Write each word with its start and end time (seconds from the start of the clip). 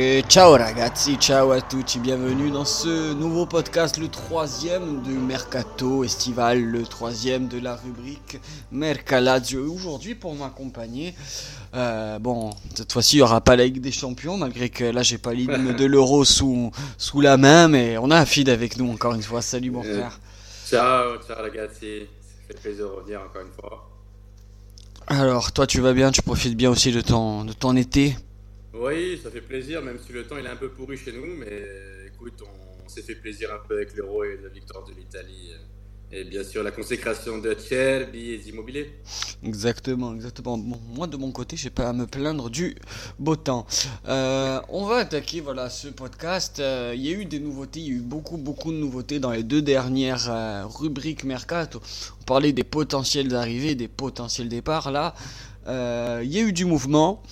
Et 0.00 0.22
ciao 0.28 0.52
ragazzi, 0.52 1.16
ciao 1.16 1.50
à 1.50 1.60
tutti, 1.60 1.98
bienvenue 1.98 2.52
dans 2.52 2.64
ce 2.64 3.12
nouveau 3.14 3.46
podcast, 3.46 3.98
le 3.98 4.06
troisième 4.06 5.02
du 5.02 5.10
Mercato 5.10 6.04
Estival, 6.04 6.62
le 6.62 6.84
troisième 6.84 7.48
de 7.48 7.58
la 7.58 7.74
rubrique 7.74 8.38
Mercalazio. 8.70 9.72
Aujourd'hui 9.74 10.14
pour 10.14 10.36
m'accompagner, 10.36 11.16
euh, 11.74 12.20
bon, 12.20 12.50
cette 12.76 12.92
fois-ci 12.92 13.16
il 13.16 13.18
n'y 13.18 13.22
aura 13.22 13.40
pas 13.40 13.56
la 13.56 13.64
Ligue 13.64 13.80
des 13.80 13.90
Champions, 13.90 14.36
malgré 14.36 14.68
que 14.68 14.84
là 14.84 15.02
j'ai 15.02 15.18
pas 15.18 15.34
l'hymne 15.34 15.72
de 15.76 15.84
l'Euro 15.84 16.24
sous, 16.24 16.70
sous 16.96 17.20
la 17.20 17.36
main, 17.36 17.66
mais 17.66 17.98
on 17.98 18.12
a 18.12 18.18
un 18.20 18.24
feed 18.24 18.50
avec 18.50 18.76
nous 18.76 18.88
encore 18.92 19.14
une 19.14 19.22
fois. 19.22 19.42
Salut 19.42 19.72
mon 19.72 19.82
Euh, 19.84 19.94
frère. 19.98 20.20
Ciao, 20.64 21.16
ciao 21.26 21.42
ragazzi, 21.42 22.06
ça 22.20 22.54
fait 22.54 22.60
plaisir 22.60 22.84
de 22.84 22.90
revenir 22.92 23.20
encore 23.20 23.42
une 23.42 23.52
fois. 23.60 23.88
Alors 25.08 25.50
toi 25.50 25.66
tu 25.66 25.80
vas 25.80 25.92
bien, 25.92 26.12
tu 26.12 26.22
profites 26.22 26.56
bien 26.56 26.70
aussi 26.70 26.92
de 26.92 27.00
ton, 27.00 27.44
de 27.44 27.52
ton 27.52 27.74
été? 27.74 28.14
Oui, 28.80 29.18
ça 29.22 29.30
fait 29.30 29.40
plaisir, 29.40 29.82
même 29.82 29.98
si 29.98 30.12
le 30.12 30.24
temps 30.24 30.36
il 30.38 30.46
est 30.46 30.50
un 30.50 30.56
peu 30.56 30.68
pourri 30.68 30.96
chez 30.96 31.12
nous, 31.12 31.26
mais 31.36 31.66
écoute, 32.06 32.42
on, 32.42 32.88
s'est 32.88 33.02
fait 33.02 33.16
plaisir 33.16 33.52
un 33.52 33.66
peu 33.66 33.74
avec 33.74 33.94
l'Euro 33.94 34.24
et 34.24 34.38
la 34.42 34.48
victoire 34.48 34.84
de 34.84 34.92
l'Italie. 34.94 35.52
Et 36.10 36.24
bien 36.24 36.42
sûr, 36.42 36.62
la 36.62 36.70
consécration 36.70 37.36
de 37.36 37.54
Cherby 37.54 38.30
et 38.30 38.48
Immobilier. 38.48 38.94
Exactement, 39.44 40.14
exactement. 40.14 40.56
Moi 40.56 41.06
de 41.06 41.18
mon 41.18 41.32
côté, 41.32 41.54
j'ai 41.56 41.68
pas 41.68 41.88
à 41.88 41.92
me 41.92 42.06
plaindre 42.06 42.48
du 42.48 42.76
beau 43.18 43.36
temps. 43.36 43.66
Euh, 44.06 44.58
on 44.70 44.86
va 44.86 44.96
attaquer 44.96 45.42
voilà 45.42 45.68
ce 45.68 45.88
podcast. 45.88 46.60
Euh, 46.60 46.94
Il 46.96 47.04
y 47.04 47.10
a 47.10 47.12
eu 47.12 47.26
des 47.26 47.40
nouveautés, 47.40 47.80
il 47.80 47.86
y 47.86 47.90
a 47.90 47.98
eu 47.98 48.00
beaucoup 48.00 48.38
beaucoup 48.38 48.72
de 48.72 48.78
nouveautés 48.78 49.20
dans 49.20 49.32
les 49.32 49.42
deux 49.42 49.60
dernières 49.60 50.30
euh, 50.30 50.64
rubriques 50.64 51.24
mercato. 51.24 51.82
On 52.22 52.24
parlait 52.24 52.52
des 52.52 52.64
potentiels 52.64 53.34
arrivées, 53.34 53.74
des 53.74 53.88
potentiels 53.88 54.48
départs. 54.48 54.90
Là, 54.90 55.14
euh, 55.14 55.57
il 55.68 56.30
y 56.30 56.38
a 56.38 56.42
eu 56.42 56.52
du 56.52 56.64
mouvement. 56.64 57.22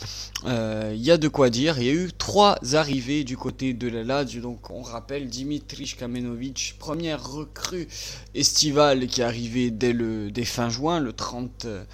Euh, 0.45 0.93
Il 0.95 1.03
y 1.03 1.11
a 1.11 1.17
de 1.17 1.29
quoi 1.29 1.51
dire. 1.51 1.79
Il 1.79 1.87
y 1.87 1.91
a 1.91 1.93
eu 1.93 2.11
trois 2.17 2.59
arrivées 2.75 3.25
du 3.25 3.37
côté 3.37 3.73
de 3.73 3.89
la 3.89 4.05
Lazio. 4.05 4.41
Donc 4.43 4.71
on 4.71 4.83
rappelle 4.83 5.29
Dimitri 5.29 5.87
Kamenovic, 5.99 6.77
première 6.79 7.27
recrue 7.27 7.89
estivale 8.35 9.07
qui 9.07 9.21
est 9.23 9.25
arrivée 9.25 9.71
dès 9.71 9.93
le 9.93 10.31
dès 10.31 10.45
fin 10.45 10.69
juin, 10.69 11.01
le 11.01 11.13
30 11.13 11.65
euh, 11.65 11.85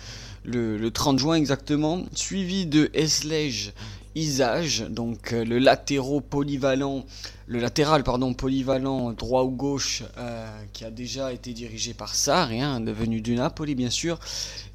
le, 0.45 0.77
le 0.77 0.91
30 0.91 1.19
juin 1.19 1.37
exactement, 1.37 2.03
suivi 2.15 2.67
de 2.67 2.91
Eslej 2.95 3.73
Isage, 4.15 4.85
donc 4.91 5.33
euh, 5.33 5.45
le 5.45 6.21
polyvalent, 6.21 7.05
le 7.47 7.59
latéral 7.61 8.05
pardon 8.05 8.35
polyvalent 8.35 9.13
droit 9.13 9.43
ou 9.45 9.51
gauche 9.51 10.03
euh, 10.19 10.47
qui 10.73 10.85
a 10.85 10.91
déjà 10.91 11.33
été 11.33 11.53
dirigé 11.55 11.95
par 11.95 12.15
Sarri, 12.15 12.61
hein, 12.61 12.81
devenu 12.81 13.23
du 13.23 13.35
Napoli 13.35 13.75
bien 13.75 13.89
sûr, 13.89 14.19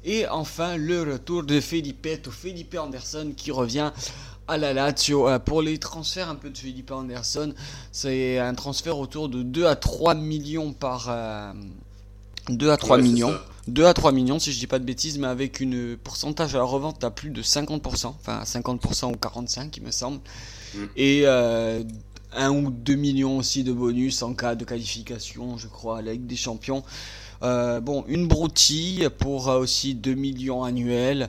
et 0.04 0.26
enfin 0.26 0.76
le 0.76 1.02
retour 1.12 1.44
de 1.44 1.60
Felipe, 1.60 2.08
Felipe 2.30 2.76
Anderson 2.78 3.32
qui 3.36 3.52
revient 3.52 3.92
à 4.48 4.58
la 4.58 4.72
Lazio. 4.72 5.28
Euh, 5.28 5.38
pour 5.38 5.62
les 5.62 5.78
transferts 5.78 6.30
un 6.30 6.34
peu 6.34 6.50
de 6.50 6.58
Felipe 6.58 6.90
Anderson, 6.90 7.54
c'est 7.92 8.38
un 8.38 8.54
transfert 8.54 8.98
autour 8.98 9.28
de 9.28 9.42
2 9.42 9.66
à 9.66 9.76
3 9.76 10.14
millions 10.14 10.72
par 10.72 11.10
2 12.48 12.70
à 12.70 12.76
3 12.76 12.96
Ouais, 12.96 13.02
c'est 13.02 13.08
millions. 13.08 13.30
ça. 13.30 13.44
2 13.68 13.84
à 13.84 13.92
3 13.94 14.12
millions 14.12 14.38
si 14.38 14.52
je 14.52 14.58
dis 14.58 14.66
pas 14.66 14.78
de 14.78 14.84
bêtises, 14.84 15.18
mais 15.18 15.26
avec 15.26 15.60
une 15.60 15.96
pourcentage 15.96 16.54
à 16.54 16.58
la 16.58 16.64
revente 16.64 17.04
à 17.04 17.10
plus 17.10 17.30
de 17.30 17.42
50%, 17.42 18.06
enfin 18.06 18.42
50% 18.44 19.12
ou 19.12 19.16
45% 19.16 19.70
il 19.76 19.82
me 19.82 19.90
semble. 19.90 20.20
Mm. 20.74 20.78
Et 20.96 21.22
euh, 21.24 21.82
1 22.32 22.50
ou 22.50 22.70
2 22.70 22.94
millions 22.94 23.36
aussi 23.38 23.64
de 23.64 23.72
bonus 23.72 24.22
en 24.22 24.34
cas 24.34 24.54
de 24.54 24.64
qualification, 24.64 25.58
je 25.58 25.68
crois, 25.68 25.98
à 25.98 26.02
la 26.02 26.12
Ligue 26.12 26.26
des 26.26 26.36
Champions. 26.36 26.82
Euh, 27.42 27.80
bon, 27.80 28.04
une 28.08 28.26
broutille 28.26 29.08
pour 29.18 29.48
euh, 29.48 29.58
aussi 29.58 29.94
2 29.94 30.14
millions 30.14 30.64
annuels. 30.64 31.28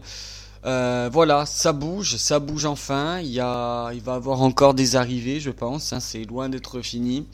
Euh, 0.66 1.10
voilà, 1.12 1.46
ça 1.46 1.72
bouge, 1.72 2.18
ça 2.18 2.40
bouge 2.40 2.66
enfin. 2.66 3.20
Il, 3.20 3.32
y 3.32 3.40
a, 3.40 3.92
il 3.94 4.02
va 4.02 4.14
y 4.14 4.16
avoir 4.16 4.42
encore 4.42 4.74
des 4.74 4.96
arrivées, 4.96 5.40
je 5.40 5.52
pense. 5.52 5.94
hein, 5.94 6.00
c'est 6.00 6.24
loin 6.26 6.50
d'être 6.50 6.82
fini. 6.82 7.26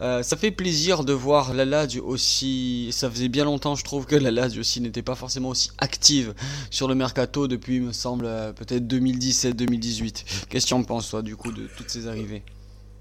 Euh, 0.00 0.22
ça 0.22 0.36
fait 0.36 0.52
plaisir 0.52 1.04
de 1.04 1.12
voir 1.12 1.54
la 1.54 1.64
Lazio 1.64 2.04
aussi. 2.04 2.90
Ça 2.92 3.10
faisait 3.10 3.28
bien 3.28 3.44
longtemps, 3.44 3.74
je 3.74 3.84
trouve, 3.84 4.06
que 4.06 4.14
la 4.14 4.30
Lazio 4.30 4.60
aussi 4.60 4.80
n'était 4.80 5.02
pas 5.02 5.16
forcément 5.16 5.48
aussi 5.48 5.70
active 5.78 6.34
sur 6.70 6.86
le 6.86 6.94
mercato 6.94 7.48
depuis, 7.48 7.76
il 7.76 7.82
me 7.82 7.92
semble, 7.92 8.26
euh, 8.26 8.52
peut-être 8.52 8.86
2017-2018. 8.86 10.46
Qu'est-ce 10.48 10.66
que 10.66 10.68
tu 10.68 10.74
en 10.74 10.84
penses, 10.84 11.10
toi, 11.10 11.22
du 11.22 11.36
coup, 11.36 11.50
de 11.50 11.68
toutes 11.76 11.90
ces 11.90 12.06
arrivées? 12.06 12.42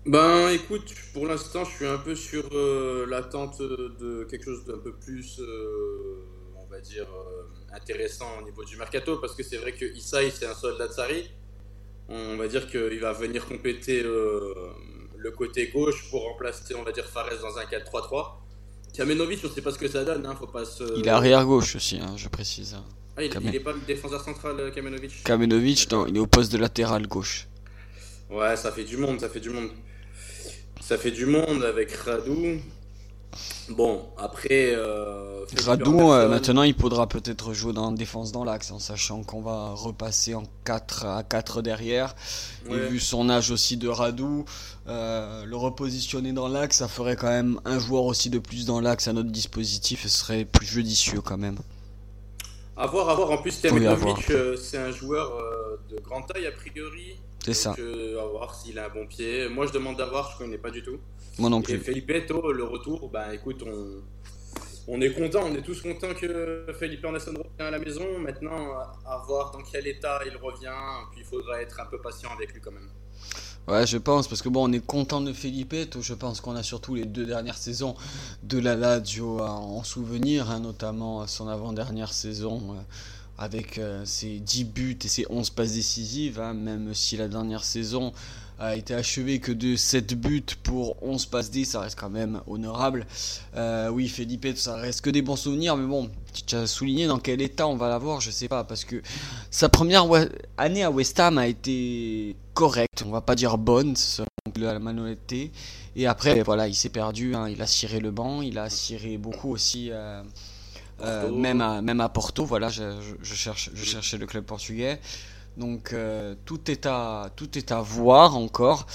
Ben 0.06 0.50
écoute, 0.50 0.94
pour 1.14 1.28
l'instant, 1.28 1.66
je 1.66 1.76
suis 1.76 1.86
un 1.86 1.98
peu 1.98 2.16
sur 2.16 2.50
euh, 2.54 3.06
l'attente 3.10 3.62
de 3.62 4.26
quelque 4.30 4.46
chose 4.46 4.64
d'un 4.66 4.78
peu 4.78 4.94
plus, 4.94 5.42
on 6.56 6.66
va 6.72 6.80
dire, 6.80 7.08
intéressant 7.74 8.40
au 8.42 8.46
niveau 8.46 8.64
du 8.64 8.78
mercato, 8.78 9.18
parce 9.18 9.36
que 9.36 9.44
c'est 9.44 9.58
vrai 9.58 9.74
que 9.74 9.86
Isai, 9.86 10.32
c'est 10.32 10.48
un 10.48 10.56
soldat 10.56 10.88
de 10.88 10.94
Sarri. 10.94 11.30
On 12.10 12.38
va 12.38 12.48
dire 12.48 12.70
qu'il 12.72 13.00
va 13.02 13.12
venir 13.12 13.46
compléter 13.46 14.02
le 15.28 15.32
côté 15.32 15.68
gauche 15.68 16.10
pour 16.10 16.24
remplacer, 16.24 16.74
on 16.76 16.84
va 16.84 16.92
dire, 16.94 17.06
Fares 17.06 17.30
dans 17.42 17.58
un 17.58 17.66
4-3-3. 17.66 18.28
Kamenovic, 18.96 19.40
on 19.44 19.50
sait 19.54 19.62
pas 19.62 19.72
ce 19.72 19.78
que 19.78 19.88
ça 19.90 20.04
donne, 20.06 20.26
hein, 20.26 20.36
faut 20.40 20.48
pas 20.48 20.64
se... 20.66 20.84
Il 20.98 21.06
est 21.06 21.10
arrière-gauche 21.10 21.76
aussi, 21.76 22.00
hein, 22.00 22.14
je 22.16 22.30
précise. 22.30 22.78
Ah, 23.18 23.24
il, 23.24 23.30
Kamen- 23.30 23.50
il 23.50 23.56
est 23.56 23.60
pas 23.60 23.74
le 23.74 23.80
défenseur 23.86 24.22
central, 24.24 24.56
euh, 24.60 24.72
Kamenovic 24.72 25.24
Kamenovic, 25.24 25.92
non, 25.92 26.08
il 26.08 26.16
est 26.16 26.20
au 26.20 26.28
poste 26.28 26.52
de 26.54 26.58
latéral 26.58 27.06
gauche. 27.08 27.48
Ouais, 28.30 28.56
ça 28.56 28.72
fait 28.72 28.86
du 28.86 28.96
monde, 28.98 29.20
ça 29.20 29.28
fait 29.30 29.40
du 29.42 29.50
monde. 29.50 29.70
Ça 30.82 30.98
fait 30.98 31.12
du 31.12 31.26
monde 31.26 31.64
avec 31.66 31.92
Radou. 31.92 32.60
Bon, 33.70 34.06
après. 34.18 34.74
Euh, 34.74 35.46
euh, 35.68 36.28
maintenant, 36.30 36.64
il 36.64 36.74
faudra 36.74 37.08
peut-être 37.08 37.54
jouer 37.54 37.74
dans 37.74 37.92
défense 37.92 38.32
dans 38.32 38.44
l'axe, 38.44 38.72
en 38.72 38.80
sachant 38.80 39.24
qu'on 39.24 39.42
va 39.42 39.72
repasser 39.72 40.36
en 40.36 40.44
4 40.64 41.06
à 41.06 41.24
4 41.24 41.62
derrière. 41.62 42.16
Et 42.70 42.78
vu 42.78 43.00
son 43.00 43.30
âge 43.30 43.52
aussi 43.52 43.78
de 43.78 43.88
Radou, 43.88 44.46
euh, 44.88 45.46
le 45.46 45.56
repositionner 45.56 46.34
dans 46.34 46.48
l'axe, 46.48 46.78
ça 46.78 46.88
ferait 46.88 47.16
quand 47.16 47.28
même 47.28 47.60
un 47.66 47.80
joueur 47.80 48.04
aussi 48.04 48.30
de 48.30 48.40
plus 48.40 48.66
dans 48.66 48.80
l'axe 48.80 49.08
à 49.08 49.14
notre 49.14 49.30
dispositif 49.30 50.06
et 50.06 50.10
ce 50.10 50.18
serait 50.18 50.46
plus 50.46 50.66
judicieux 50.66 51.22
quand 51.22 51.38
même. 51.38 51.58
À 52.76 52.88
voir, 52.88 53.10
à 53.10 53.16
voir. 53.16 53.32
En 53.32 53.38
plus. 53.38 53.60
Kamenovic, 53.60 54.30
euh, 54.30 54.56
c'est 54.56 54.78
un 54.78 54.92
joueur 54.92 55.32
de 55.90 56.00
grande 56.02 56.28
taille 56.28 56.46
a 56.46 56.52
priori. 56.52 57.16
C'est 57.44 57.54
ça. 57.54 57.72
À 57.72 58.26
voir 58.32 58.56
s'il 58.56 58.78
a 58.80 58.86
un 58.86 58.90
bon 58.90 59.08
pied. 59.08 59.50
Moi, 59.50 59.66
je 59.66 59.72
demande 59.72 59.98
d'avoir, 59.98 60.32
je 60.32 60.38
connais 60.38 60.58
pas 60.58 60.70
du 60.70 60.84
tout. 60.84 61.00
Moi 61.40 61.50
non 61.50 61.60
Et 61.62 61.64
plus. 61.64 61.80
Felipe, 61.80 62.26
toi, 62.28 62.54
le 62.54 62.64
retour, 62.64 63.10
bah 63.10 63.34
écoute, 63.34 63.64
on, 63.66 64.02
on 64.88 65.02
est 65.02 65.12
content, 65.14 65.42
on 65.46 65.56
est 65.56 65.62
tous 65.62 65.82
contents 65.82 66.14
que 66.14 66.66
Felipe 66.80 67.06
Anderson 67.06 67.32
revient 67.36 67.68
à 67.68 67.72
la 67.72 67.80
maison. 67.80 68.20
Maintenant, 68.20 68.72
à 69.06 69.24
voir 69.28 69.52
dans 69.52 69.62
quel 69.62 69.88
état 69.88 70.20
il 70.26 70.36
revient. 70.38 70.72
Puis 71.12 71.22
il 71.22 71.26
faudra 71.26 71.62
être 71.62 71.80
un 71.80 71.86
peu 71.86 72.00
patient 72.00 72.30
avec 72.36 72.54
lui 72.54 72.62
quand 72.62 72.72
même. 72.72 72.90
Ouais, 73.68 73.86
je 73.86 73.98
pense, 73.98 74.30
parce 74.30 74.42
que 74.42 74.48
bon, 74.48 74.70
on 74.70 74.72
est 74.72 74.86
content 74.86 75.20
de 75.20 75.34
Felipe. 75.34 75.76
Je 76.00 76.14
pense 76.14 76.40
qu'on 76.40 76.56
a 76.56 76.64
surtout 76.64 76.96
les 76.96 77.04
deux 77.06 77.26
dernières 77.26 77.58
saisons 77.58 77.96
de 78.44 78.60
la 78.60 78.76
Lazio 78.76 79.42
à- 79.42 79.52
en 79.52 79.84
souvenir, 79.84 80.50
hein, 80.50 80.62
notamment 80.62 81.28
son 81.28 81.50
avant-dernière 81.50 82.14
saison 82.14 82.76
euh, 82.76 82.82
avec 83.38 83.78
euh, 83.78 84.06
ses 84.06 84.40
10 84.40 84.64
buts 84.64 84.98
et 85.04 85.08
ses 85.10 85.26
11 85.30 85.50
passes 85.50 85.74
décisives, 85.74 86.40
hein, 86.40 86.54
même 86.54 86.94
si 86.94 87.18
la 87.18 87.28
dernière 87.28 87.66
saison 87.66 88.14
a 88.60 88.76
été 88.76 88.94
achevée 88.96 89.40
que 89.40 89.52
de 89.52 89.76
7 89.76 90.16
buts 90.20 90.44
pour 90.64 90.96
11 91.04 91.28
passes 91.28 91.52
D, 91.52 91.64
ça 91.64 91.82
reste 91.82 92.00
quand 92.00 92.10
même 92.10 92.42
honorable. 92.48 93.06
Euh, 93.56 93.90
oui, 93.90 94.08
Felipe, 94.10 94.48
ça 94.58 94.76
reste 94.78 95.02
que 95.02 95.10
des 95.12 95.22
bons 95.22 95.36
souvenirs, 95.36 95.78
mais 95.78 95.86
bon, 95.88 96.10
tu 96.48 96.56
as 96.56 96.66
souligné 96.68 97.06
dans 97.08 97.20
quel 97.20 97.42
état 97.42 97.68
on 97.68 97.76
va 97.76 97.88
l'avoir, 97.88 98.20
je 98.20 98.32
sais 98.32 98.48
pas, 98.48 98.64
parce 98.64 98.84
que 98.84 99.02
sa 99.52 99.70
première 99.70 100.06
année 100.58 100.84
à 100.84 100.90
West 100.92 101.20
Ham 101.20 101.38
a 101.38 101.48
été 101.48 102.36
correcte, 102.56 103.04
on 103.06 103.12
va 103.12 103.22
pas 103.22 103.36
dire 103.36 103.58
bonne, 103.58 103.94
plus 104.54 104.64
la 104.64 104.80
malhonnêteté. 104.80 105.52
Et 105.96 106.08
après, 106.08 106.42
voilà, 106.42 106.68
il 106.68 106.76
s'est 106.76 106.90
perdu, 106.90 107.36
hein, 107.36 107.50
il 107.50 107.62
a 107.62 107.68
ciré 107.68 108.00
le 108.00 108.12
banc, 108.12 108.42
il 108.42 108.58
a 108.58 108.70
ciré 108.70 109.18
beaucoup 109.18 109.52
aussi, 109.52 109.90
euh, 109.92 110.22
euh, 111.02 111.32
même, 111.32 111.62
à, 111.62 111.82
même 111.82 112.02
à 112.02 112.10
Porto, 112.10 112.46
voilà, 112.46 112.70
je, 112.70 112.84
je- 113.02 113.16
je 113.22 113.34
cherche, 113.36 113.70
je 113.74 113.84
cherchais 113.84 114.18
le 114.18 114.26
club 114.26 114.46
portugais. 114.46 115.00
Donc 115.58 115.92
euh, 115.94 116.36
tout, 116.46 116.70
est 116.70 116.86
à, 116.86 117.32
tout 117.36 117.58
est 117.58 117.72
à 117.72 117.82
voir 117.82 118.38
encore. 118.38 118.86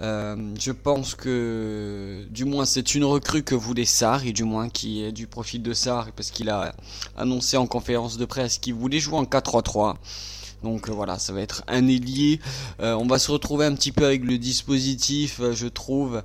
Euh, 0.00 0.36
je 0.58 0.72
pense 0.72 1.14
que 1.14 2.26
du 2.30 2.44
moins 2.44 2.64
c'est 2.64 2.94
une 2.94 3.04
recrue 3.04 3.42
que 3.42 3.54
voulait 3.54 3.84
Sarri, 3.84 4.32
du 4.32 4.44
moins 4.44 4.68
qui 4.68 5.02
est 5.02 5.12
du 5.12 5.26
profil 5.26 5.62
de 5.62 5.72
Sarri, 5.72 6.10
parce 6.14 6.30
qu'il 6.30 6.50
a 6.50 6.74
annoncé 7.16 7.56
en 7.56 7.66
conférence 7.66 8.16
de 8.18 8.24
presse 8.24 8.58
qu'il 8.58 8.74
voulait 8.74 9.00
jouer 9.00 9.16
en 9.16 9.24
4-3-3. 9.24 9.96
Donc 10.62 10.88
euh, 10.88 10.92
voilà, 10.92 11.18
ça 11.18 11.32
va 11.32 11.40
être 11.40 11.62
un 11.68 11.86
ailier. 11.86 12.40
On 12.80 13.06
va 13.06 13.18
se 13.18 13.30
retrouver 13.30 13.66
un 13.66 13.74
petit 13.74 13.92
peu 13.92 14.04
avec 14.04 14.24
le 14.24 14.38
dispositif, 14.38 15.40
je 15.52 15.66
trouve, 15.68 16.22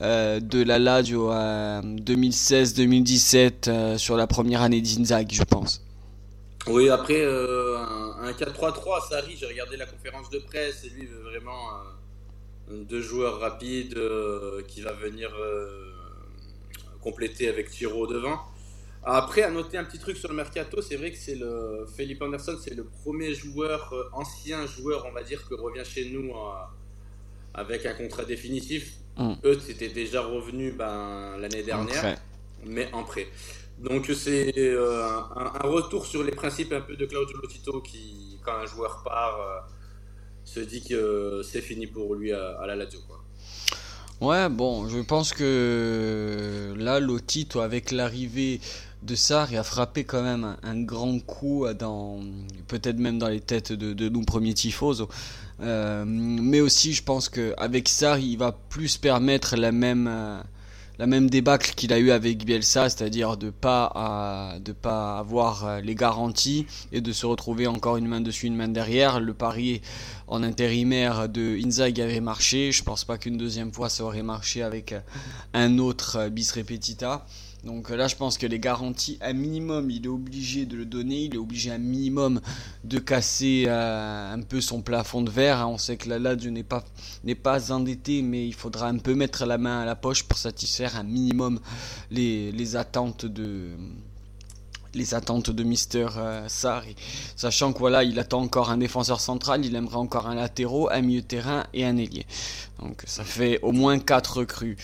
de 0.00 0.62
la 0.62 0.78
Lazio 0.78 1.32
euh, 1.32 1.82
2016-2017 1.82 3.52
euh, 3.68 3.98
sur 3.98 4.16
la 4.16 4.26
première 4.26 4.62
année 4.62 4.80
d'Inzaghi, 4.80 5.36
je 5.36 5.42
pense. 5.42 5.85
Oui, 6.68 6.88
après, 6.88 7.20
euh, 7.20 7.76
un, 7.78 8.24
un 8.24 8.32
4-3-3, 8.32 9.08
Sarri, 9.08 9.36
j'ai 9.36 9.46
regardé 9.46 9.76
la 9.76 9.86
conférence 9.86 10.28
de 10.30 10.40
presse 10.40 10.84
et 10.84 10.88
lui, 10.88 11.06
vraiment 11.06 11.70
euh, 12.70 12.82
deux 12.82 13.00
joueurs 13.00 13.38
rapides 13.38 13.96
euh, 13.96 14.62
qui 14.66 14.80
va 14.80 14.92
venir 14.92 15.30
compléter 17.00 17.48
avec 17.48 17.70
Tiro 17.70 18.06
devant. 18.08 18.40
Après, 19.04 19.42
à 19.42 19.50
noter 19.50 19.78
un 19.78 19.84
petit 19.84 20.00
truc 20.00 20.16
sur 20.16 20.28
le 20.28 20.34
mercato, 20.34 20.82
c'est 20.82 20.96
vrai 20.96 21.12
que 21.12 21.18
c'est 21.18 21.36
le 21.36 21.86
Felipe 21.96 22.22
Anderson, 22.22 22.58
c'est 22.60 22.74
le 22.74 22.82
premier 22.82 23.32
joueur, 23.32 23.94
ancien 24.12 24.66
joueur, 24.66 25.06
on 25.08 25.12
va 25.12 25.22
dire, 25.22 25.48
que 25.48 25.54
revient 25.54 25.84
chez 25.84 26.10
nous 26.10 26.32
avec 27.54 27.86
un 27.86 27.94
contrat 27.94 28.24
définitif. 28.24 28.94
Mm. 29.16 29.34
Eux, 29.44 29.58
c'était 29.64 29.88
déjà 29.88 30.22
revenu 30.22 30.72
ben, 30.72 31.36
l'année 31.38 31.62
dernière, 31.62 32.18
mais 32.64 32.92
en 32.92 33.04
prêt. 33.04 33.28
Donc 33.78 34.10
c'est 34.14 34.54
euh, 34.56 35.02
un, 35.36 35.68
retour 35.68 36.06
sur 36.06 36.22
les 36.22 36.32
principes 36.32 36.72
un 36.72 36.80
peu 36.80 36.96
de 36.96 37.04
Claudio 37.04 37.36
Lotito 37.36 37.80
qui, 37.80 38.38
quand 38.42 38.54
un 38.54 38.66
joueur 38.66 39.02
part, 39.04 39.38
euh, 39.40 39.60
se 40.44 40.60
dit 40.60 40.82
que 40.82 41.42
c'est 41.44 41.60
fini 41.60 41.86
pour 41.86 42.14
lui 42.14 42.32
à, 42.32 42.64
la 42.66 42.74
Lazio. 42.74 43.00
Ouais, 44.22 44.48
bon, 44.48 44.88
je 44.88 44.98
pense 45.00 45.34
que 45.34 46.72
là, 46.78 47.00
Lotito, 47.00 47.60
avec 47.60 47.90
l'arrivée 47.90 48.60
de 49.02 49.14
Sarri, 49.14 49.58
a 49.58 49.62
frappé 49.62 50.04
quand 50.04 50.22
même 50.22 50.56
un, 50.62 50.80
grand 50.80 51.18
coup 51.20 51.66
dans, 51.78 52.20
peut-être 52.68 52.98
même 52.98 53.18
dans 53.18 53.28
les 53.28 53.40
têtes 53.40 53.72
de, 53.72 54.08
nous 54.08 54.22
premiers 54.22 54.54
tifos. 54.54 55.06
Euh, 55.60 56.04
mais 56.06 56.62
aussi, 56.62 56.94
je 56.94 57.02
pense 57.02 57.28
qu'avec 57.28 57.90
Sarri, 57.90 58.24
il 58.24 58.38
va 58.38 58.52
plus 58.52 58.96
permettre 58.96 59.54
la 59.56 59.70
même 59.70 60.10
la 60.98 61.06
même 61.06 61.28
débâcle 61.28 61.72
qu'il 61.74 61.92
a 61.92 61.98
eu 61.98 62.10
avec 62.10 62.44
Bielsa, 62.44 62.88
c'est-à-dire 62.88 63.36
de 63.36 63.50
pas 63.50 64.56
de 64.60 64.72
pas 64.72 65.18
avoir 65.18 65.64
euh, 65.64 65.80
les 65.80 65.94
garanties 65.94 66.66
et 66.92 67.00
de 67.00 67.12
se 67.12 67.26
retrouver 67.26 67.66
encore 67.66 67.96
une 67.96 68.06
main 68.06 68.20
dessus, 68.20 68.46
une 68.46 68.56
main 68.56 68.68
derrière. 68.68 69.20
Le 69.20 69.34
pari 69.34 69.82
en 70.26 70.42
intérimaire 70.42 71.28
de 71.28 71.58
Inzaghi 71.62 72.02
avait 72.02 72.20
marché. 72.20 72.72
Je 72.72 72.82
pense 72.82 73.04
pas 73.04 73.18
qu'une 73.18 73.36
deuxième 73.36 73.72
fois 73.72 73.88
ça 73.88 74.04
aurait 74.04 74.22
marché 74.22 74.62
avec 74.62 74.94
un 75.52 75.78
autre 75.78 76.16
euh, 76.16 76.28
bis 76.30 76.52
repetita. 76.52 77.26
Donc 77.66 77.90
là, 77.90 78.06
je 78.06 78.14
pense 78.14 78.38
que 78.38 78.46
les 78.46 78.60
garanties, 78.60 79.18
un 79.20 79.32
minimum, 79.32 79.90
il 79.90 80.04
est 80.04 80.08
obligé 80.08 80.66
de 80.66 80.76
le 80.76 80.84
donner. 80.84 81.24
Il 81.24 81.34
est 81.34 81.38
obligé 81.38 81.72
un 81.72 81.78
minimum 81.78 82.40
de 82.84 83.00
casser 83.00 83.64
euh, 83.66 84.32
un 84.32 84.40
peu 84.40 84.60
son 84.60 84.82
plafond 84.82 85.20
de 85.20 85.30
verre. 85.30 85.58
Hein. 85.58 85.66
On 85.66 85.76
sait 85.76 85.96
que 85.96 86.08
la 86.08 86.20
Lazio 86.20 86.52
n'est 86.52 86.62
pas, 86.62 86.84
n'est 87.24 87.36
endetté, 87.70 88.22
mais 88.22 88.46
il 88.46 88.54
faudra 88.54 88.86
un 88.86 88.98
peu 88.98 89.16
mettre 89.16 89.44
la 89.46 89.58
main 89.58 89.80
à 89.80 89.84
la 89.84 89.96
poche 89.96 90.22
pour 90.22 90.38
satisfaire 90.38 90.96
un 90.96 91.02
minimum 91.02 91.58
les 92.12 92.76
attentes 92.76 93.26
de 93.26 93.70
les 94.96 95.14
attentes 95.14 95.50
de 95.50 95.62
Mister 95.62 96.08
euh, 96.16 96.48
Sarri. 96.48 96.96
Sachant 97.36 97.72
que 97.72 97.78
voilà, 97.78 98.02
il 98.02 98.18
attend 98.18 98.40
encore 98.40 98.70
un 98.70 98.78
défenseur 98.78 99.20
central, 99.20 99.64
il 99.64 99.76
aimerait 99.76 99.96
encore 99.96 100.26
un 100.26 100.34
latéraux, 100.34 100.88
un 100.90 101.02
milieu 101.02 101.22
terrain 101.22 101.66
et 101.74 101.84
un 101.84 101.96
ailier. 101.96 102.26
Donc 102.80 103.02
ça 103.06 103.24
fait 103.24 103.60
au 103.62 103.72
moins 103.72 103.98
4 103.98 104.38
recrues. 104.38 104.76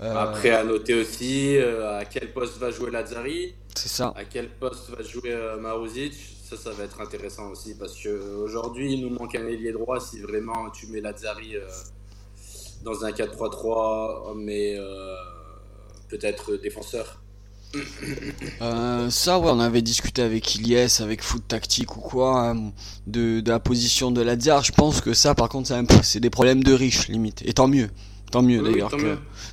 Euh, 0.00 0.14
Après, 0.16 0.50
à 0.50 0.64
noter 0.64 0.94
aussi 0.94 1.56
euh, 1.56 1.98
à 1.98 2.04
quel 2.04 2.32
poste 2.32 2.58
va 2.58 2.70
jouer 2.70 2.90
Lazzari. 2.90 3.54
C'est 3.74 3.88
ça. 3.88 4.12
À 4.16 4.24
quel 4.24 4.48
poste 4.48 4.90
va 4.90 5.02
jouer 5.02 5.36
Maruzic. 5.60 6.14
Ça, 6.48 6.56
ça 6.56 6.70
va 6.70 6.84
être 6.84 7.00
intéressant 7.00 7.50
aussi 7.50 7.74
parce 7.74 8.02
qu'aujourd'hui, 8.02 8.94
il 8.94 9.02
nous 9.02 9.10
manque 9.10 9.34
un 9.34 9.46
ailier 9.46 9.72
droit. 9.72 10.00
Si 10.00 10.18
vraiment 10.20 10.70
tu 10.70 10.86
mets 10.86 11.00
Lazzari 11.00 11.54
dans 12.82 13.04
un 13.04 13.10
4-3-3, 13.10 14.34
mais 14.34 14.76
peut-être 16.08 16.56
défenseur. 16.56 17.20
Euh, 18.62 19.10
ça, 19.10 19.38
ouais, 19.38 19.50
on 19.50 19.60
avait 19.60 19.82
discuté 19.82 20.22
avec 20.22 20.54
Ilyes, 20.54 21.00
avec 21.00 21.22
Foot 21.22 21.46
Tactique 21.48 21.96
ou 21.96 22.00
quoi, 22.00 22.48
hein, 22.48 22.72
de, 23.06 23.42
la 23.46 23.60
position 23.60 24.10
de 24.10 24.20
Lazare. 24.22 24.64
Je 24.64 24.72
pense 24.72 25.00
que 25.00 25.14
ça, 25.14 25.34
par 25.34 25.48
contre, 25.48 25.72
c'est 26.02 26.20
des 26.20 26.30
problèmes 26.30 26.64
de 26.64 26.72
riches, 26.72 27.08
limite. 27.08 27.42
Et 27.44 27.52
tant 27.52 27.68
mieux. 27.68 27.90
Tant 28.30 28.42
mieux 28.42 28.62
d'ailleurs. 28.62 28.90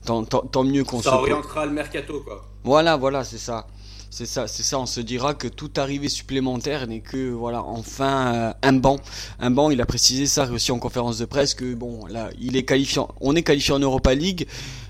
tant, 0.06 0.63
mieux 0.63 0.83
qu'on 0.83 1.01
Ça 1.01 1.15
orientera 1.15 1.65
le 1.65 1.71
mercato, 1.71 2.21
quoi. 2.21 2.45
Voilà, 2.63 2.97
voilà, 2.97 3.23
c'est 3.23 3.38
ça. 3.38 3.67
C'est 4.09 4.25
ça, 4.25 4.47
c'est 4.47 4.63
ça. 4.63 4.79
On 4.79 4.85
se 4.85 5.01
dira 5.01 5.33
que 5.33 5.47
toute 5.50 5.77
arrivée 5.77 6.07
supplémentaire 6.07 6.88
n'est 6.88 7.01
que 7.01 7.31
voilà 7.31 7.62
enfin 7.63 8.33
euh, 8.33 8.53
un 8.62 8.71
banc, 8.71 8.97
un 9.39 9.51
banc. 9.51 9.71
Il 9.71 9.81
a 9.81 9.85
précisé 9.85 10.25
ça 10.25 10.50
aussi 10.50 10.71
en 10.71 10.79
conférence 10.79 11.17
de 11.17 11.25
presse 11.25 11.53
que 11.53 11.73
bon 11.73 12.06
là, 12.06 12.29
il 12.39 12.56
est 12.56 12.63
qualifié. 12.63 13.01
On 13.19 13.35
est 13.35 13.44
qualifié 13.44 13.73
en 13.73 13.79
Europa 13.79 14.15
League. 14.15 14.47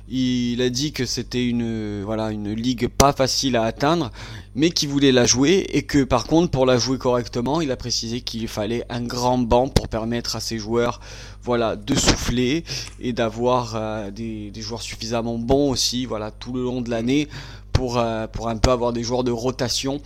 Il 0.07 0.61
a 0.61 0.69
dit 0.69 0.91
que 0.91 1.05
c'était 1.05 1.47
une 1.47 2.03
voilà 2.03 2.29
une 2.29 2.53
ligue 2.53 2.87
pas 2.87 3.11
facile 3.11 3.55
à 3.55 3.63
atteindre, 3.63 4.11
mais 4.53 4.69
qu'il 4.69 4.89
voulait 4.89 5.11
la 5.11 5.25
jouer 5.25 5.65
et 5.69 5.81
que 5.81 6.03
par 6.03 6.25
contre 6.25 6.51
pour 6.51 6.67
la 6.67 6.77
jouer 6.77 6.99
correctement, 6.99 7.59
il 7.59 7.71
a 7.71 7.75
précisé 7.75 8.21
qu'il 8.21 8.47
fallait 8.47 8.83
un 8.89 9.01
grand 9.01 9.39
banc 9.39 9.67
pour 9.67 9.87
permettre 9.87 10.35
à 10.35 10.39
ses 10.39 10.59
joueurs 10.59 10.99
voilà 11.41 11.75
de 11.75 11.95
souffler 11.95 12.63
et 12.99 13.13
d'avoir 13.13 13.75
euh, 13.75 14.11
des, 14.11 14.51
joueurs 14.57 14.83
suffisamment 14.83 15.39
bons 15.39 15.71
aussi 15.71 16.05
voilà 16.05 16.29
tout 16.29 16.53
le 16.53 16.63
long 16.63 16.81
de 16.81 16.91
l'année 16.91 17.27
pour 17.73 17.97
euh, 17.97 18.27
un 18.45 18.57
peu 18.57 18.71
avoir 18.71 18.93
des 18.93 19.03
joueurs 19.03 19.23
de 19.23 19.31
rotation. 19.31 20.01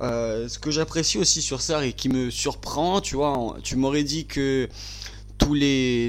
Euh, 0.00 0.48
ce 0.48 0.58
que 0.58 0.70
j'apprécie 0.70 1.18
aussi 1.18 1.42
sur 1.42 1.60
ça 1.60 1.84
et 1.84 1.92
qui 1.92 2.08
me 2.08 2.30
surprend, 2.30 3.02
tu 3.02 3.16
vois, 3.16 3.56
tu 3.62 3.76
m'aurais 3.76 4.04
dit 4.04 4.24
que 4.24 4.68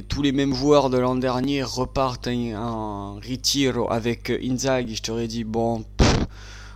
tous 0.07 0.21
les, 0.21 0.31
mêmes 0.31 0.53
joueurs 0.53 0.91
de 0.91 0.99
l'an 0.99 1.15
dernier 1.15 1.63
repartent 1.63 2.27
en, 2.27 3.15
retiro 3.15 3.91
avec 3.91 4.29
Inzaghi, 4.29 4.95
je 4.95 5.01
t'aurais 5.01 5.27
dit, 5.27 5.43
bon, 5.43 5.83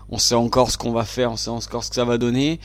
on 0.10 0.18
sait 0.18 0.34
encore 0.34 0.72
ce 0.72 0.78
qu'on 0.78 0.92
va 0.92 1.06
faire, 1.06 1.32
on 1.32 1.38
sait 1.38 1.52
encore 1.52 1.84
ce 1.84 1.90
que 1.90 1.96
ça 1.96 2.06
va 2.06 2.18
donner. 2.18 2.60